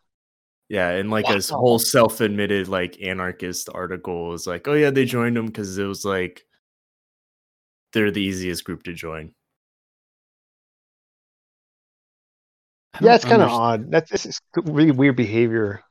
[0.73, 1.39] Yeah, and like a Wow.
[1.51, 6.03] whole self-admitted like anarchist article was like, oh yeah, they joined them because it was
[6.03, 6.47] like
[7.91, 9.35] they're the easiest group to join.
[12.99, 13.91] Yeah, it's kind of odd.
[13.91, 15.83] That's it's, it's really weird behavior.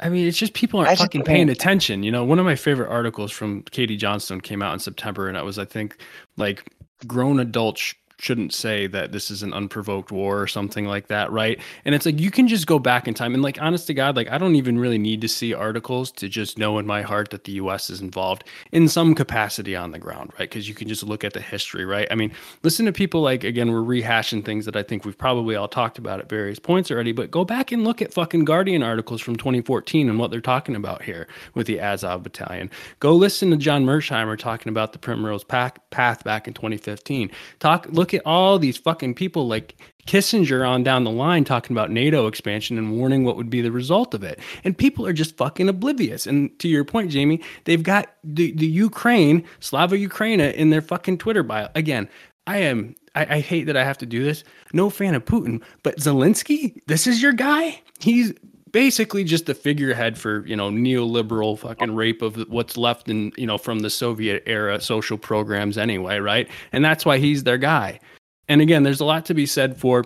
[0.00, 2.02] I mean, it's just people aren't I fucking paying attention.
[2.02, 5.36] You know, one of my favorite articles from Caitlin Johnstone came out in September, and
[5.36, 6.00] it was, I think,
[6.38, 6.64] like
[7.06, 11.30] grown adults sh- shouldn't say that this is an unprovoked war or something like that,
[11.30, 11.60] right?
[11.84, 14.16] And it's like you can just go back in time and, like, honest to God,
[14.16, 17.30] like I don't even really need to see articles to just know in my heart
[17.30, 17.90] that the U.S.
[17.90, 20.48] is involved in some capacity on the ground, right?
[20.48, 22.08] Because you can just look at the history, right?
[22.10, 25.56] I mean, listen to people like again, we're rehashing things that I think we've probably
[25.56, 28.82] all talked about at various points already, but go back and look at fucking Guardian
[28.82, 32.70] articles from 2014 and what they're talking about here with the Azov Battalion.
[33.00, 37.30] Go listen to John Mearsheimer talking about the Primrose Path, path back in 2015.
[37.58, 41.90] Talk, look at all these fucking people like Kissinger on down the line talking about
[41.90, 44.38] NATO expansion and warning what would be the result of it.
[44.64, 46.26] And people are just fucking oblivious.
[46.26, 51.18] And to your point, Jamie, they've got the, the Ukraine, Slava Ukraina in their fucking
[51.18, 51.68] Twitter bio.
[51.74, 52.08] Again,
[52.46, 54.44] I am I, I hate that I have to do this.
[54.72, 57.80] No fan of Putin, but Zelensky, this is your guy?
[58.00, 58.32] He's
[58.72, 63.46] basically just the figurehead for, you know, neoliberal fucking rape of what's left in, you
[63.46, 66.48] know, from the Soviet era social programs anyway, right?
[66.72, 68.00] And that's why he's their guy.
[68.48, 70.04] And again, there's a lot to be said for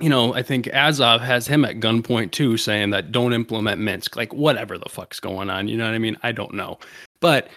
[0.00, 4.16] you know, I think Azov has him at gunpoint too, saying that don't implement Minsk.
[4.16, 5.68] Like, whatever the fuck's going on.
[5.68, 6.16] You know what I mean?
[6.22, 6.78] I don't know.
[7.20, 7.48] But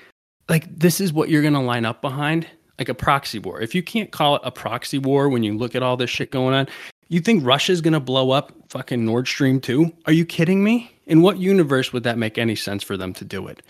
[0.47, 3.59] like, this is what you're to line up behind like a proxy war.
[3.59, 6.31] If you can't call it a proxy war when you look at all this shit
[6.31, 6.67] going on,
[7.09, 9.91] you think Russia's to blow up fucking Nord Stream 2?
[10.05, 10.91] Are you kidding me?
[11.05, 13.61] In what universe would that make any sense for them to do it?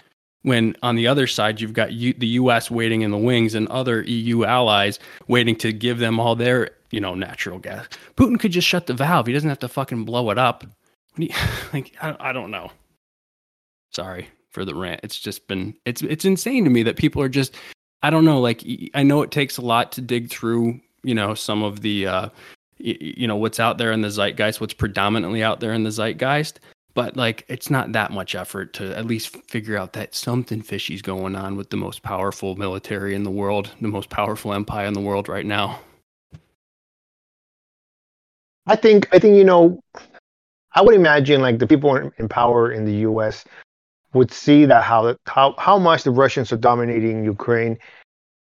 [0.44, 3.68] When on the other side, you've got U- the US waiting in the wings and
[3.68, 7.88] other EU allies waiting to give them all their, you know, natural gas.
[8.16, 9.28] Putin could just shut the valve.
[9.28, 10.66] He doesn't have to fucking blow it up.
[11.18, 11.30] You-
[11.74, 12.72] like, I, I don't know.
[13.92, 15.02] Sorry for the rant.
[15.04, 17.56] It's just been, it's, it's insane to me that people are just,
[18.02, 18.40] I don't know.
[18.40, 22.08] Like, I know it takes a lot to dig through, you know, some of the,
[22.08, 22.30] uh,
[22.80, 26.60] you know, what's out there in the zeitgeist, what's predominantly out there in the zeitgeist.
[26.94, 31.04] But like, it's not that much effort to at least figure out that something fishy's
[31.04, 34.94] going on with the most powerful military in the world, the most powerful empire in
[34.94, 35.80] the world right now.
[38.66, 39.80] I think I think you know,
[40.74, 43.46] I would imagine like the people in power in the U.S.
[44.14, 47.78] would see that how how how much the Russians are dominating Ukraine,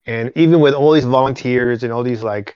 [0.06, 2.56] and even with all these volunteers and all these like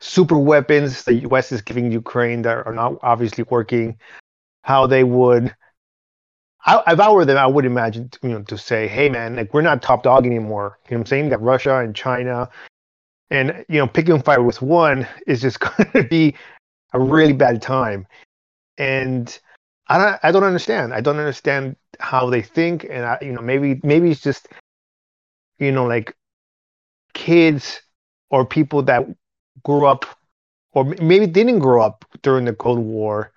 [0.00, 1.52] super weapons the U.S.
[1.52, 3.98] is giving Ukraine that are not obviously working,
[4.62, 5.54] how they would.
[6.64, 9.54] I, if I were them, I would imagine you know to say, "Hey, man, like
[9.54, 11.28] we're not top dog anymore." You know what I'm saying?
[11.30, 12.48] That Russia and China,
[13.30, 16.34] and you know, picking fire with one is just going to be
[16.92, 18.06] a really bad time.
[18.76, 19.38] And
[19.88, 20.94] I don't, I don't understand.
[20.94, 24.48] I don't understand how they think, and I, you know, maybe maybe it's just,
[25.58, 26.14] you know, like
[27.14, 27.80] kids
[28.30, 29.06] or people that
[29.64, 30.06] grew up,
[30.72, 33.32] or maybe didn't grow up during the Cold War.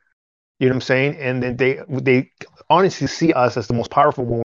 [0.60, 1.18] You know what I'm saying?
[1.18, 2.32] And then they they
[2.70, 4.44] honestly see us as the most powerful when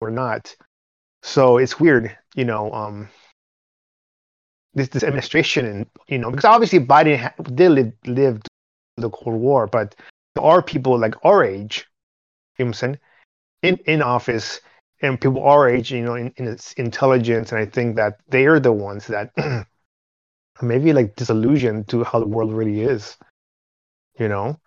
[0.00, 0.54] we're not.
[1.22, 2.72] So it's weird, you know.
[2.72, 3.08] Um,
[4.74, 8.42] this this administration and you know because obviously Biden ha- did live, live
[8.96, 9.94] the Cold War, but
[10.34, 11.86] there are people like our age,
[12.58, 12.98] you know what I'm saying,
[13.62, 14.60] in in office
[15.02, 18.46] and people our age, you know, in, in its intelligence, and I think that they
[18.46, 19.32] are the ones that
[20.62, 23.16] maybe like disillusioned to how the world really is,
[24.18, 24.58] you know.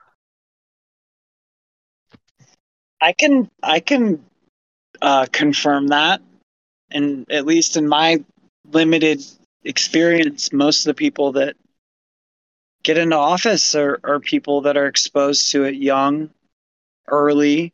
[3.01, 4.23] I can I can
[5.01, 6.21] uh, confirm that,
[6.91, 8.23] and at least in my
[8.71, 9.23] limited
[9.63, 11.55] experience, most of the people that
[12.83, 16.29] get into office are, are people that are exposed to it young,
[17.07, 17.73] early.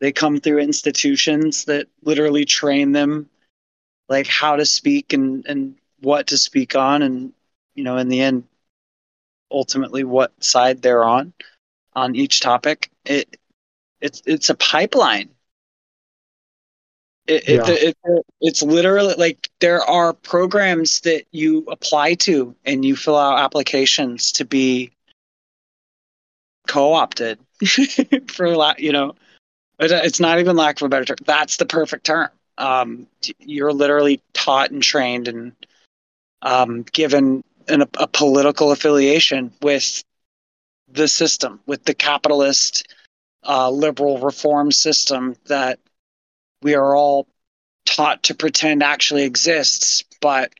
[0.00, 3.28] They come through institutions that literally train them
[4.08, 7.32] like how to speak and, and what to speak on and
[7.76, 8.44] you know in the end
[9.50, 11.32] ultimately what side they're on
[11.94, 12.90] on each topic.
[13.04, 13.36] It
[14.00, 15.30] it's it's a pipeline.
[17.26, 17.62] It, Yeah.
[17.68, 23.16] it, it, it's literally like there are programs that you apply to and you fill
[23.16, 24.92] out applications to be
[26.68, 27.38] co-opted
[28.28, 29.14] for a lot you know
[29.78, 33.06] it- it's not even lack of a better term that's the perfect term um,
[33.38, 35.52] you're literally taught and trained and
[36.42, 40.04] um, given an, a political affiliation with
[40.88, 42.86] the system with the capitalist
[43.46, 45.78] uh, liberal reform system that
[46.62, 47.26] we are all
[47.84, 50.52] taught to pretend actually exists, but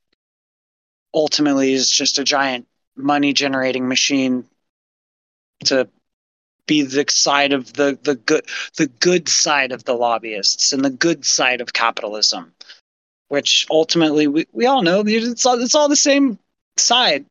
[1.12, 4.44] ultimately is just a giant money generating machine
[5.64, 5.88] to
[6.66, 8.44] be the side of the the good
[8.76, 12.52] the good side of the lobbyists and the good side of capitalism,
[13.28, 16.38] which ultimately we, we all know it's all, it's all the same
[16.78, 17.26] side.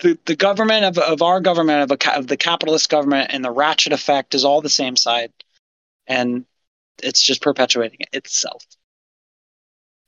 [0.00, 3.50] The, the government of, of our government of, a, of the capitalist government and the
[3.50, 5.32] ratchet effect is all the same side,
[6.06, 6.44] and
[7.02, 8.64] it's just perpetuating itself.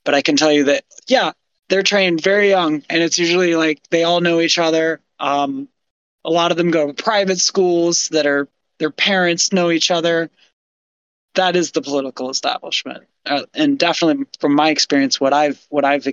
[0.03, 1.31] But I can tell you that yeah,
[1.69, 4.99] they're trained very young, and it's usually like they all know each other.
[5.19, 5.69] Um,
[6.25, 8.47] a lot of them go to private schools that are
[8.77, 10.29] their parents know each other.
[11.35, 16.07] That is the political establishment, uh, and definitely from my experience, what I've what I've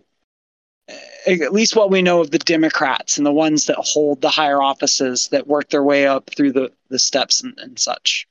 [1.26, 4.62] at least what we know of the Democrats and the ones that hold the higher
[4.62, 8.26] offices that work their way up through the, the steps and, and such.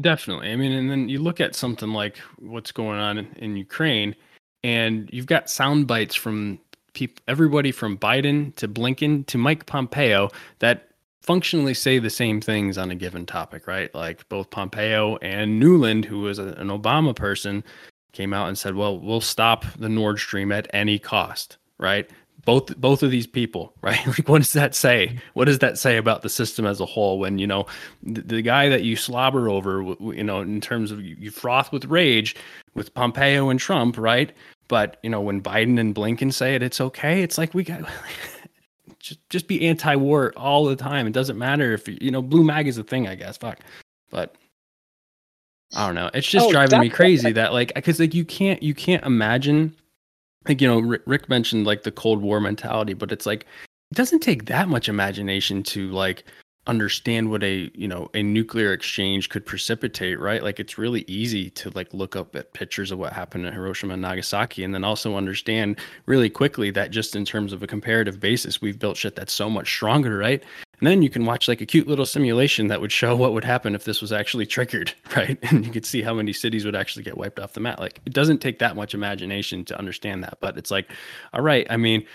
[0.00, 0.50] Definitely.
[0.50, 4.16] I mean, and then you look at something like what's going on in, in Ukraine,
[4.64, 6.58] and you've got sound bites from
[6.94, 10.88] people, everybody from Biden to Blinken to Mike Pompeo that
[11.24, 13.92] functionally say the same things on a given topic, right?
[13.94, 17.64] Like both Pompeo and Nuland, who was a, an Obama person,
[18.12, 22.08] came out and said, "Well, we'll stop the Nord Stream at any cost." Right?
[22.44, 24.06] Both both of these people, right?
[24.06, 25.18] Like, what does that say?
[25.32, 27.18] What does that say about the system as a whole?
[27.18, 27.66] When you know
[28.02, 31.72] the, the guy that you slobber over, you know, in terms of you, you froth
[31.72, 32.36] with rage
[32.74, 34.30] with Pompeo and Trump, right?
[34.68, 37.22] But you know, when Biden and Blinken say it, it's okay.
[37.22, 37.80] It's like we got
[39.04, 41.06] just just be anti-war all the time.
[41.06, 43.36] It doesn't matter if you know blue mag is a thing, I guess.
[43.36, 43.60] Fuck,
[44.10, 44.34] but
[45.74, 46.10] I don't know.
[46.14, 49.76] It's just oh, driving me crazy that like because like you can't you can't imagine
[50.48, 53.42] like you know Rick mentioned like the Cold War mentality, but it's like
[53.90, 56.24] it doesn't take that much imagination to like
[56.66, 60.42] understand what a you know a nuclear exchange could precipitate right?
[60.42, 63.94] Like it's really easy to like look up at pictures of what happened in hiroshima
[63.94, 68.18] and nagasaki and then also understand really quickly that just in terms of a comparative
[68.18, 70.42] basis we've built shit that's so much stronger right?
[70.80, 73.44] And then you can watch like a cute little simulation that would show what would
[73.44, 75.38] happen if this was actually triggered right?
[75.42, 77.78] And you could see how many cities would actually get wiped off the map.
[77.78, 80.90] Like it doesn't take that much imagination to understand that but it's like
[81.34, 82.06] all right i mean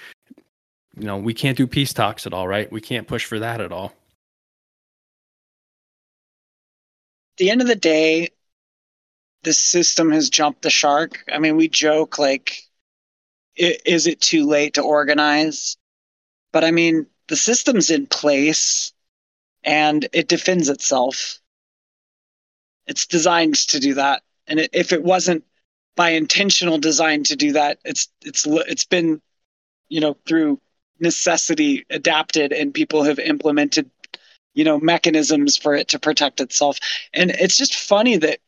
[0.97, 2.71] you know we can't do peace talks at all right?
[2.71, 3.93] We can't push for that at all
[7.39, 8.29] the end of the day,
[9.43, 11.23] the system has jumped the shark.
[11.31, 12.61] I mean, we joke like,
[13.55, 15.77] is it too late to organize?
[16.51, 18.93] But I mean, the system's in place
[19.63, 21.39] and it defends itself.
[22.87, 24.23] It's designed to do that.
[24.47, 25.43] And if it wasn't
[25.95, 29.21] by intentional design to do that, it's it's it's been,
[29.89, 30.59] you know, through
[30.99, 33.89] necessity adapted and people have implemented
[34.53, 36.77] you know mechanisms for it to protect itself.
[37.13, 38.39] And it's just funny that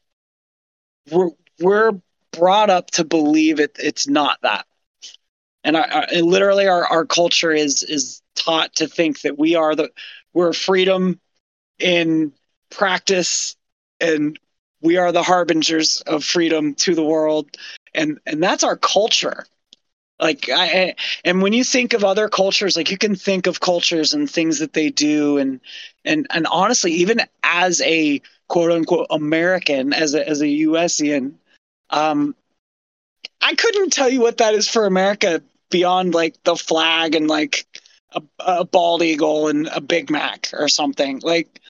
[1.12, 1.94] we're we're
[2.32, 4.66] brought up to believe it it's not that.
[5.64, 9.56] And, our, our, and literally our, our culture is is taught to think that we
[9.56, 9.92] are the
[10.34, 11.20] we're freedom
[11.80, 12.34] in
[12.70, 13.56] practice
[14.00, 14.40] and
[14.82, 17.50] we are the harbingers of freedom to the world.
[17.94, 19.46] And and that's our culture
[20.22, 20.96] like i
[21.26, 24.60] and when you think of other cultures like you can think of cultures and things
[24.60, 25.60] that they do and
[26.06, 31.34] and and honestly even as a quote unquote american as a as a usian
[31.90, 32.36] um
[33.42, 35.42] i couldn't tell you what that is for america
[35.72, 37.66] beyond like the flag and like
[38.14, 41.20] a, a bald eagle and a big mac or something.
[41.24, 41.62] Like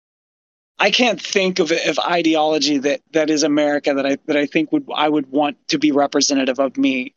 [0.79, 4.71] I can't think of, of ideology that that is America that I that I think
[4.71, 7.13] would I would want to be representative of me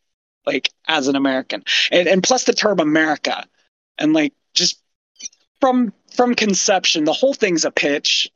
[0.47, 1.65] like as an American.
[1.91, 3.45] And, and plus the term America.
[3.99, 4.81] And like just
[5.61, 8.31] from from conception, the whole thing's a pitch.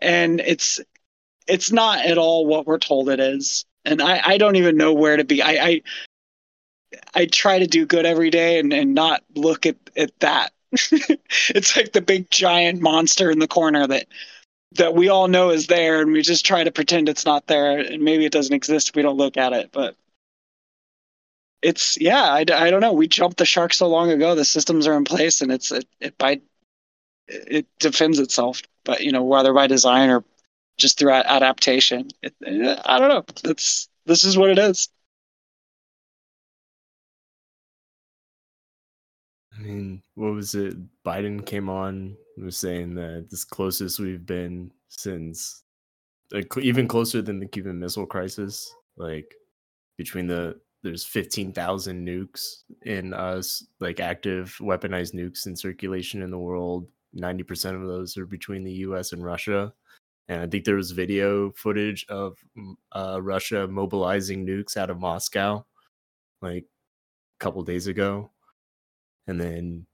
[0.00, 0.80] And it's
[1.46, 3.64] it's not at all what we're told it is.
[3.84, 5.42] And I, I don't even know where to be.
[5.42, 5.82] I, I
[7.14, 10.52] I try to do good every day and, and not look at, at that.
[10.72, 14.06] it's like the big giant monster in the corner that
[14.72, 17.78] that we all know is there and we just try to pretend it's not there
[17.78, 19.96] and maybe it doesn't exist if we don't look at it but
[21.62, 22.92] it's yeah I, I don't know.
[22.92, 25.86] We jumped the shark so long ago the systems are in place and it's it,
[26.00, 26.40] it by
[27.28, 28.62] it defends itself.
[28.84, 30.24] But you know whether by design or
[30.78, 32.34] just through adaptation it,
[32.84, 33.24] i don't know.
[33.50, 34.88] It's this is what it is.
[39.54, 40.76] I mean what was it?
[41.04, 45.62] Biden came on was saying that this closest we've been since
[46.32, 49.34] like even closer than the cuban missile crisis like
[49.98, 56.38] between the there's 15,000 nukes in us, like active weaponized nukes in circulation in the
[56.38, 56.86] world.
[57.16, 59.72] 90% of those are between the US and Russia.
[60.28, 62.38] And I think there was video footage of
[62.92, 65.64] uh, Russia mobilizing nukes out of Moscow
[66.40, 68.30] like a couple days ago.
[69.26, 69.86] And then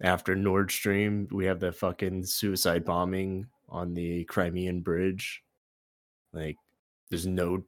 [0.00, 5.42] after Nord Stream, we have the fucking suicide bombing on the Crimean bridge.
[6.32, 6.56] Like,
[7.10, 7.62] there's no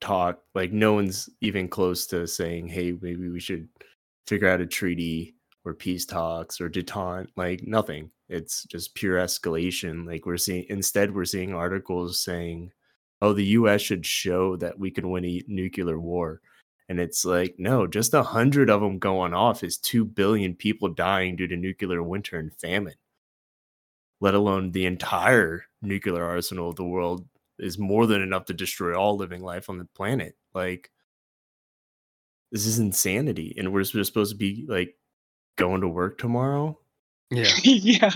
[0.00, 0.42] talk.
[0.54, 3.68] Like, no one's even close to saying, "Hey, maybe we should
[4.26, 5.34] figure out a treaty
[5.64, 8.10] or peace talks or detente." Like, nothing.
[8.28, 10.06] It's just pure escalation.
[10.06, 12.72] Like, we're seeing instead, we're seeing articles saying,
[13.22, 13.80] "Oh, the U.S.
[13.82, 16.40] should show that we can win a nuclear war."
[16.88, 20.88] And it's like, no, just a hundred of them going off is two billion people
[20.88, 22.94] dying due to nuclear winter and famine.
[24.20, 27.26] Let alone the entire nuclear arsenal of the world
[27.58, 30.36] is more than enough to destroy all living life on the planet.
[30.54, 30.90] Like,
[32.52, 33.54] this is insanity.
[33.58, 34.96] And we're just supposed to be like
[35.56, 36.78] going to work tomorrow.
[37.30, 37.50] Yeah.
[37.62, 38.12] yeah.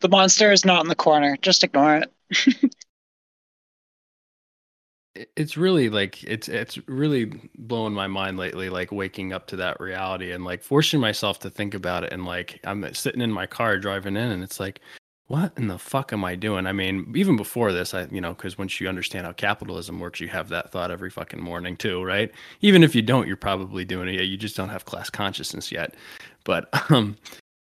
[0.00, 1.36] The monster is not in the corner.
[1.40, 2.12] Just ignore it.
[5.14, 7.26] It- It's really like it's it's really
[7.56, 11.50] blowing my mind lately like waking up to that reality and like forcing myself to
[11.50, 14.80] think about it and like I'm sitting in my car driving in and it's like
[15.26, 16.66] what in the fuck am I doing?
[16.66, 20.20] I mean, even before this, I you know, cuz once you understand how capitalism works,
[20.20, 22.30] you have that thought every fucking morning too, right?
[22.60, 24.22] Even if you don't, you're probably doing it.
[24.22, 25.94] You just don't have class consciousness yet.
[26.44, 27.16] But um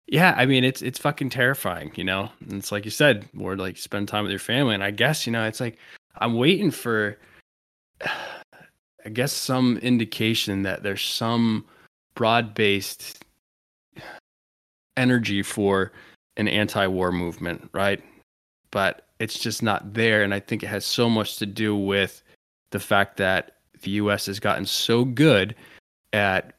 [0.07, 2.29] yeah, I mean, it's it's fucking terrifying, you know.
[2.41, 4.73] And it's like you said, more like spend time with your family.
[4.75, 5.77] And I guess you know, it's like
[6.17, 7.17] I'm waiting for,
[9.05, 11.65] I guess, some indication that there's some
[12.15, 13.25] broad-based
[14.97, 15.91] energy for
[16.37, 18.01] an anti-war movement, right?
[18.71, 22.23] But it's just not there, and I think it has so much to do with
[22.71, 24.25] the fact that the U.S.
[24.25, 25.55] has gotten so good
[26.11, 26.55] at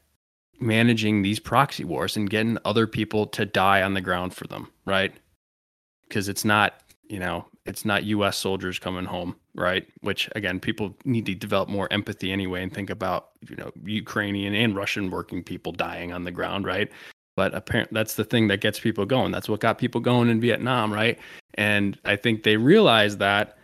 [0.60, 4.70] managing these proxy wars and getting other people to die on the ground for them,
[4.86, 5.12] right?
[6.08, 6.74] Because it's not,
[7.08, 9.86] you know, it's not US soldiers coming home, right?
[10.00, 14.54] Which again, people need to develop more empathy anyway and think about, you know, Ukrainian
[14.54, 16.90] and Russian working people dying on the ground, right?
[17.36, 19.32] But apparently that's the thing that gets people going.
[19.32, 21.18] That's what got people going in Vietnam, right?
[21.54, 23.58] And I think they realize that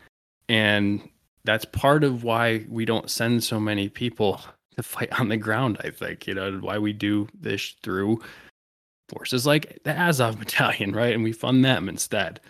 [0.49, 1.09] and
[1.45, 4.41] that's part of why we don't send so many people
[4.77, 5.79] to fight on the ground.
[5.83, 8.21] I think you know why we do this through
[9.09, 11.15] forces like the Azov Battalion, right?
[11.15, 12.41] And we fund them instead.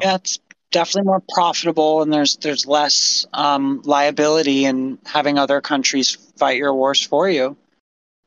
[0.00, 0.38] Yeah, it's
[0.70, 6.74] definitely more profitable, and there's there's less um, liability in having other countries fight your
[6.74, 7.56] wars for you.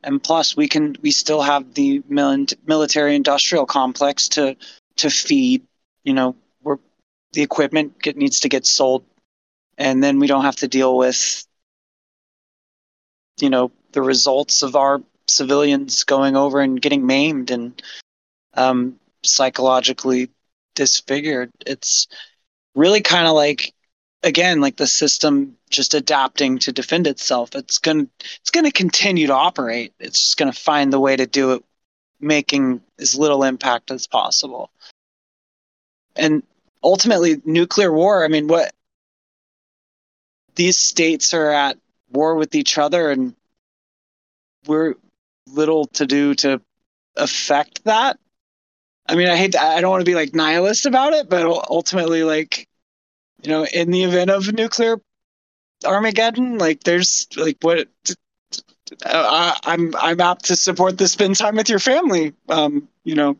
[0.06, 4.56] And plus, we can we still have the mil- military industrial complex to
[4.98, 5.64] to feed.
[6.04, 6.80] You know, where
[7.34, 9.04] the equipment get, needs to get sold,
[9.78, 11.46] and then we don't have to deal with
[13.40, 17.82] you know the results of our civilians going over and getting maimed and
[18.56, 20.30] um, psychologically
[20.76, 21.52] disfigured.
[21.66, 22.08] It's
[22.76, 23.74] really kind of like
[24.26, 27.56] again like the system just adapting to defend itself.
[27.56, 28.10] It's going
[28.42, 29.94] it's going to continue to operate.
[30.00, 31.64] It's just going to find the way to do it
[32.20, 34.70] making as little impact as possible.
[36.16, 36.44] And
[36.84, 38.74] ultimately nuclear war, I mean what
[40.56, 41.78] these states are at
[42.12, 43.36] war with each other and
[44.68, 44.96] we're
[45.48, 46.60] little to do to
[47.16, 48.18] affect that
[49.08, 49.52] I mean, I hate.
[49.52, 52.68] To, I don't want to be like nihilist about it, but ultimately, like,
[53.46, 55.00] you know, in the event of nuclear
[55.86, 57.88] Armageddon, like, there's like what
[59.06, 59.96] uh, I'm.
[59.96, 62.34] I'm apt to support the spend time with your family.
[62.50, 63.38] Um, you know,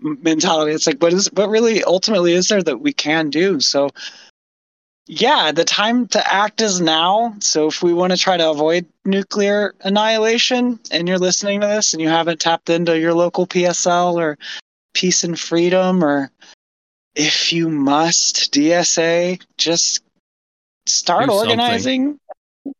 [0.00, 0.72] mentality.
[0.72, 3.60] It's like, what is what really ultimately is there that we can do?
[3.60, 3.90] So,
[5.06, 7.34] yeah, the time to act is now.
[7.40, 11.92] So, if we want to try to avoid nuclear annihilation, and you're listening to this
[11.92, 14.38] and you haven't tapped into your local PSL or
[14.94, 16.30] peace and freedom or
[17.14, 20.02] if you must dsa just
[20.86, 22.18] start Do organizing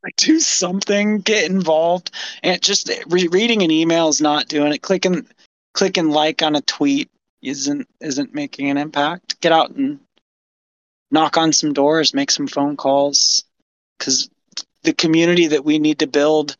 [0.02, 2.10] like, do something get involved.
[2.42, 4.82] And just re- reading an email is not doing it.
[4.82, 5.26] Clicking
[5.72, 7.10] clicking like on a tweet
[7.42, 9.40] isn't isn't making an impact.
[9.40, 10.00] Get out and
[11.10, 13.44] knock on some doors make some phone calls.
[13.98, 14.30] Because
[14.82, 16.56] the community that we need to build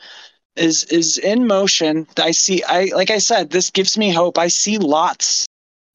[0.56, 2.06] is is in motion.
[2.18, 4.38] I see I like I said this gives me hope.
[4.38, 5.46] I see lots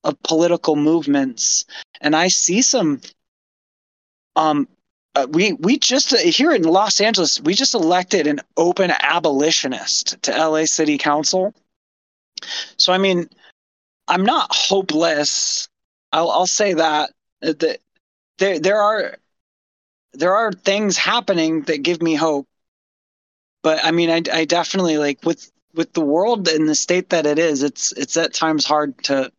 [0.06, 1.66] of political movements
[2.02, 3.02] and I see some
[4.36, 4.68] um
[5.16, 10.22] uh, we we just uh, here in Los Angeles we just elected an open abolitionist
[10.24, 11.54] to LA City Council.
[12.78, 13.30] So I mean
[14.08, 15.68] I'm not hopeless.
[16.12, 17.12] I'll I'll say that
[17.44, 17.80] uh, that
[18.38, 19.18] there there are
[20.14, 22.48] there are things happening that give me hope
[23.66, 27.26] but I mean, I, I definitely like with with the world in the state that
[27.26, 27.64] it is.
[27.64, 29.32] It's it's at times hard to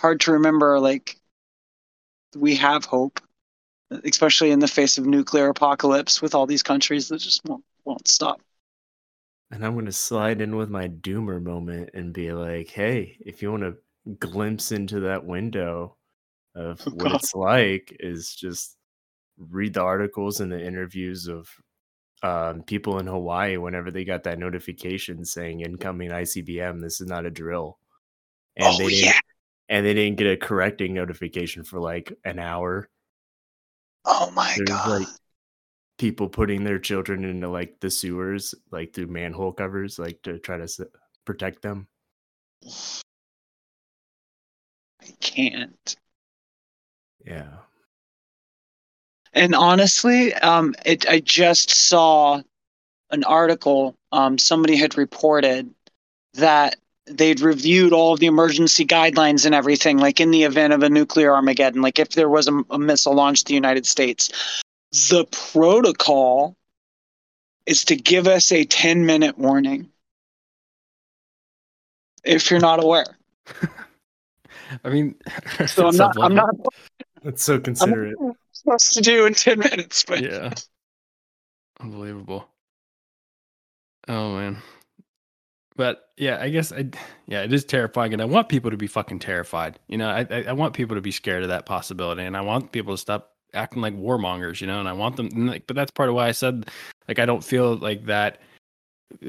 [0.00, 1.16] hard to remember like
[2.36, 3.20] we have hope,
[3.90, 8.08] especially in the face of nuclear apocalypse with all these countries that just won't won't
[8.08, 8.40] stop.
[9.50, 13.50] And I'm gonna slide in with my doomer moment and be like, "Hey, if you
[13.50, 13.76] want to
[14.18, 15.96] glimpse into that window
[16.54, 17.14] of Oh, what God.
[17.14, 18.76] it's like, is just
[19.38, 21.48] read the articles and the interviews of
[22.22, 26.80] um, people in Hawaii whenever they got that notification saying incoming ICBM.
[26.80, 27.78] This is not a drill,
[28.56, 29.20] and oh they didn't, yeah.
[29.70, 32.90] And they didn't get a correcting notification for like an hour.
[34.04, 35.00] Oh my There's god.
[35.00, 35.08] like
[35.96, 40.56] people putting their children into like the sewers, like through manhole covers, like to try
[40.56, 40.80] to s-
[41.24, 41.86] protect them.
[45.00, 45.96] I can't.
[47.24, 47.58] Yeah.
[49.32, 52.42] And honestly, um, it, I just saw
[53.10, 53.94] an article.
[54.10, 55.72] Um, somebody had reported
[56.34, 60.82] that they'd reviewed all of the emergency guidelines and everything, like in the event of
[60.82, 64.30] a nuclear Armageddon, like if there was a, a missile launched to the United States.
[64.92, 66.56] The protocol
[67.66, 69.88] is to give us a 10 minute warning.
[72.24, 73.16] If you're not aware.
[74.84, 75.14] I mean,
[75.66, 76.54] So I'm not, I'm not,
[77.22, 78.20] That's so I'm considerate.
[78.20, 80.52] not supposed to do in 10 minutes, but yeah.
[81.80, 82.46] Unbelievable.
[84.08, 84.58] Oh man.
[85.76, 86.86] But yeah, I guess I
[87.26, 89.78] yeah, it is terrifying, and I want people to be fucking terrified.
[89.88, 92.40] You know, I I, I want people to be scared of that possibility, and I
[92.42, 94.60] want people to stop acting like warmongers.
[94.60, 95.26] You know, and I want them.
[95.28, 96.68] and, like, but that's part of why I said
[97.08, 98.40] like I don't feel like that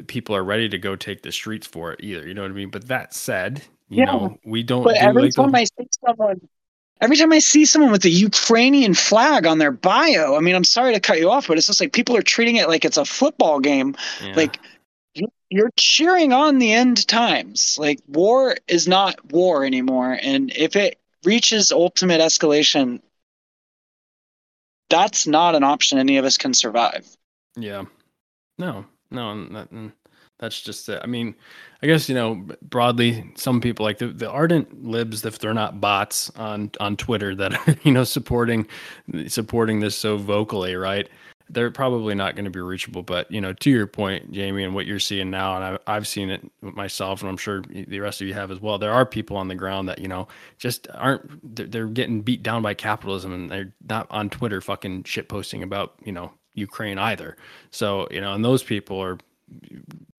[0.08, 2.28] people are ready to go take the streets for it either.
[2.28, 2.70] You know what I mean?
[2.70, 4.06] But that said, you Yeah.
[4.06, 4.84] know, we don't.
[4.84, 6.42] But do every like the- time I see someone,
[7.02, 10.64] every time I see someone with the Ukrainian flag on their bio, I mean, I'm
[10.64, 12.98] sorry to cut you off, but it's just like people are treating it like it's
[12.98, 13.96] a football game.
[14.24, 14.34] yeah.
[14.36, 14.60] Like
[15.50, 17.78] you're cheering on the end times.
[17.80, 23.02] Like war is not war anymore, and if it reaches ultimate escalation,
[24.90, 27.08] that's not an option any of us can survive.
[27.56, 27.86] Yeah.
[28.58, 29.92] No, no, that,
[30.40, 31.00] that's just it.
[31.04, 31.36] I mean,
[31.82, 35.80] I guess you know broadly, some people like the, the ardent libs, if they're not
[35.80, 38.68] bots on on Twitter that are you know supporting
[39.28, 41.08] supporting this so vocally, right?
[41.54, 43.04] They're probably not going to be reachable.
[43.04, 46.08] But you know, to your point, Jamie, and what you're seeing now, and I, I've
[46.08, 48.78] seen it myself, and I'm sure the rest of you have as well.
[48.78, 50.28] There are people on the ground that you know
[50.58, 51.56] just aren't.
[51.56, 55.64] They're, they're getting beat down by capitalism, and they're not on Twitter fucking shit posting
[55.64, 57.38] about you know Ukraine either.
[57.72, 59.18] So, you know, and those people are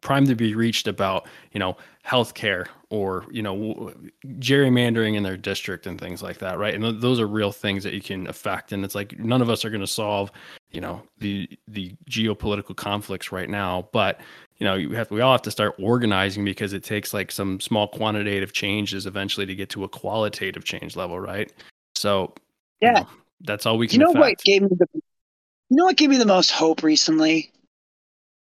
[0.01, 1.77] primed to be reached about, you know,
[2.07, 3.93] healthcare or, you know,
[4.39, 6.75] gerrymandering in their district and things like that, right?
[6.75, 9.49] And th- those are real things that you can affect and it's like none of
[9.49, 10.31] us are going to solve,
[10.73, 14.21] you know, the the geopolitical conflicts right now, but
[14.59, 17.61] you know, you have we all have to start organizing because it takes like some
[17.61, 21.53] small quantitative changes eventually to get to a qualitative change level, right?
[21.95, 22.35] So,
[22.81, 22.93] you Yeah.
[22.93, 23.09] know,
[23.43, 26.17] that's all we can You know what gave me the you know what gave me
[26.17, 27.51] the most hope recently?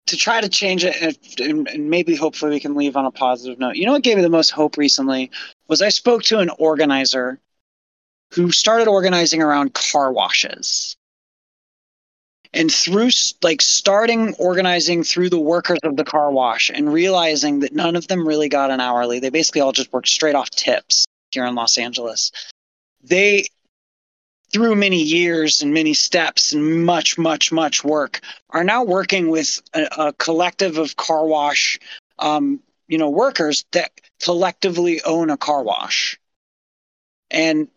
[0.07, 3.11] To try to change it and, and, and maybe hopefully we can leave on a
[3.11, 3.77] positive note.
[3.77, 5.31] You know what gave me the most hope recently
[5.67, 7.39] was I spoke to an organizer
[8.33, 10.97] who started organizing around car washes.
[12.53, 13.09] And through
[13.41, 18.07] like starting organizing through the workers of the car wash and realizing that none of
[18.07, 19.19] them really got an hourly.
[19.19, 22.31] They basically all just worked straight off tips here in Los Angeles.
[23.03, 23.45] They
[24.53, 29.59] through many years and many steps and much, much, much work, are now working with
[29.73, 31.79] a, a collective of car wash,
[32.19, 33.91] um, you know, workers that
[34.23, 36.19] collectively own a car wash,
[37.31, 37.67] and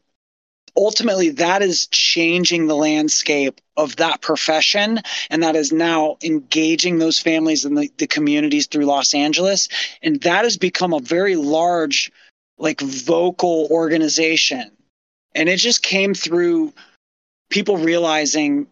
[0.77, 5.01] ultimately that is changing the landscape of that profession,
[5.31, 9.69] and that is now engaging those families and the, the communities through Los Angeles,
[10.03, 12.11] and that has become a very large,
[12.59, 14.71] like vocal organization.
[15.35, 16.73] And it just came through
[17.51, 18.67] people realizing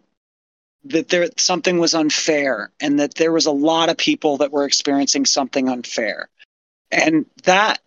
[0.84, 4.64] that there something was unfair and that there was a lot of people that were
[4.64, 6.28] experiencing something unfair.
[6.90, 7.80] And that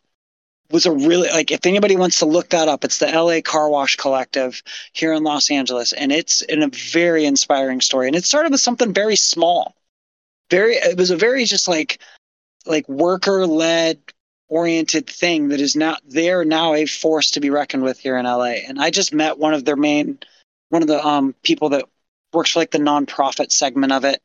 [0.72, 3.70] was a really like if anybody wants to look that up it's the la car
[3.70, 4.62] wash collective
[4.94, 8.62] here in los angeles and it's in a very inspiring story and it started with
[8.62, 9.76] something very small
[10.50, 12.00] very it was a very just like
[12.66, 14.00] like worker led
[14.50, 18.26] oriented thing that is now they're now a force to be reckoned with here in
[18.26, 18.56] LA.
[18.68, 20.20] And I just met one of their main
[20.70, 21.86] one of the um people that
[22.34, 24.22] works for like the nonprofit segment of it.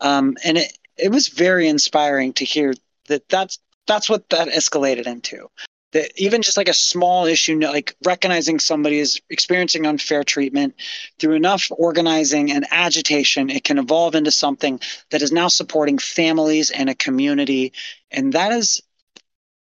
[0.00, 2.74] Um and it it was very inspiring to hear
[3.08, 5.48] that that's that's what that escalated into.
[5.92, 10.74] That even just like a small issue like recognizing somebody is experiencing unfair treatment
[11.18, 14.80] through enough organizing and agitation it can evolve into something
[15.10, 17.72] that is now supporting families and a community
[18.12, 18.82] and that is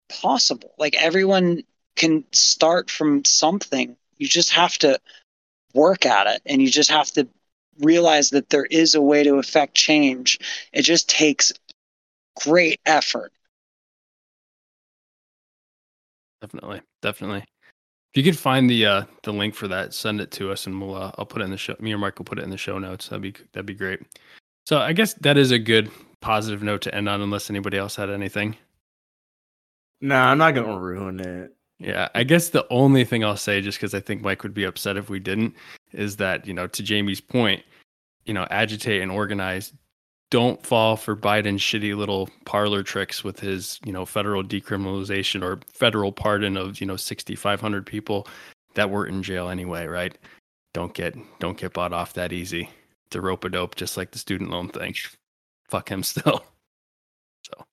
[0.09, 0.73] possible.
[0.77, 1.63] Like everyone
[1.95, 3.95] can start from something.
[4.17, 4.99] You just have to
[5.73, 7.27] work at it and you just have to
[7.79, 10.39] realize that there is a way to affect change.
[10.73, 11.53] It just takes
[12.43, 13.31] great effort.
[16.41, 17.43] Definitely, definitely.
[18.13, 20.81] If you could find the uh the link for that, send it to us, and
[20.81, 21.75] we'll uh, I'll put it in the show.
[21.79, 23.09] Me or Mike will put it in the show notes.
[23.09, 23.99] That'd be that'd be great.
[24.65, 27.95] So I guess that is a good positive note to end on, unless anybody else
[27.95, 28.55] had anything.
[30.01, 31.53] Nah, I'm not gonna ruin it.
[31.79, 34.65] Yeah, I guess the only thing I'll say, just because I think Mike would be
[34.65, 35.55] upset if we didn't,
[35.93, 37.63] is that you know to Jamie's point,
[38.25, 39.73] you know, agitate and organize.
[40.31, 45.59] Don't fall for Biden's shitty little parlor tricks with his, you know, federal decriminalization or
[45.73, 48.27] federal pardon of, you know, 6,500 people
[48.75, 50.17] that were in jail anyway, right?
[50.73, 52.69] Don't get don't get bought off that easy.
[53.07, 54.93] It's a rope a dope, just like the student loan thing.
[55.69, 56.43] Fuck him still.
[57.43, 57.65] So,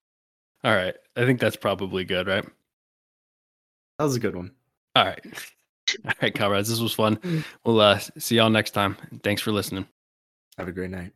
[0.64, 2.44] all right, I think that's probably good, right?
[3.98, 4.52] That was a good one.
[4.94, 5.20] All right,
[6.06, 7.44] all right, comrades, this was fun.
[7.64, 8.96] We'll uh, see y'all next time.
[9.22, 9.86] Thanks for listening.
[10.58, 11.15] Have a great night.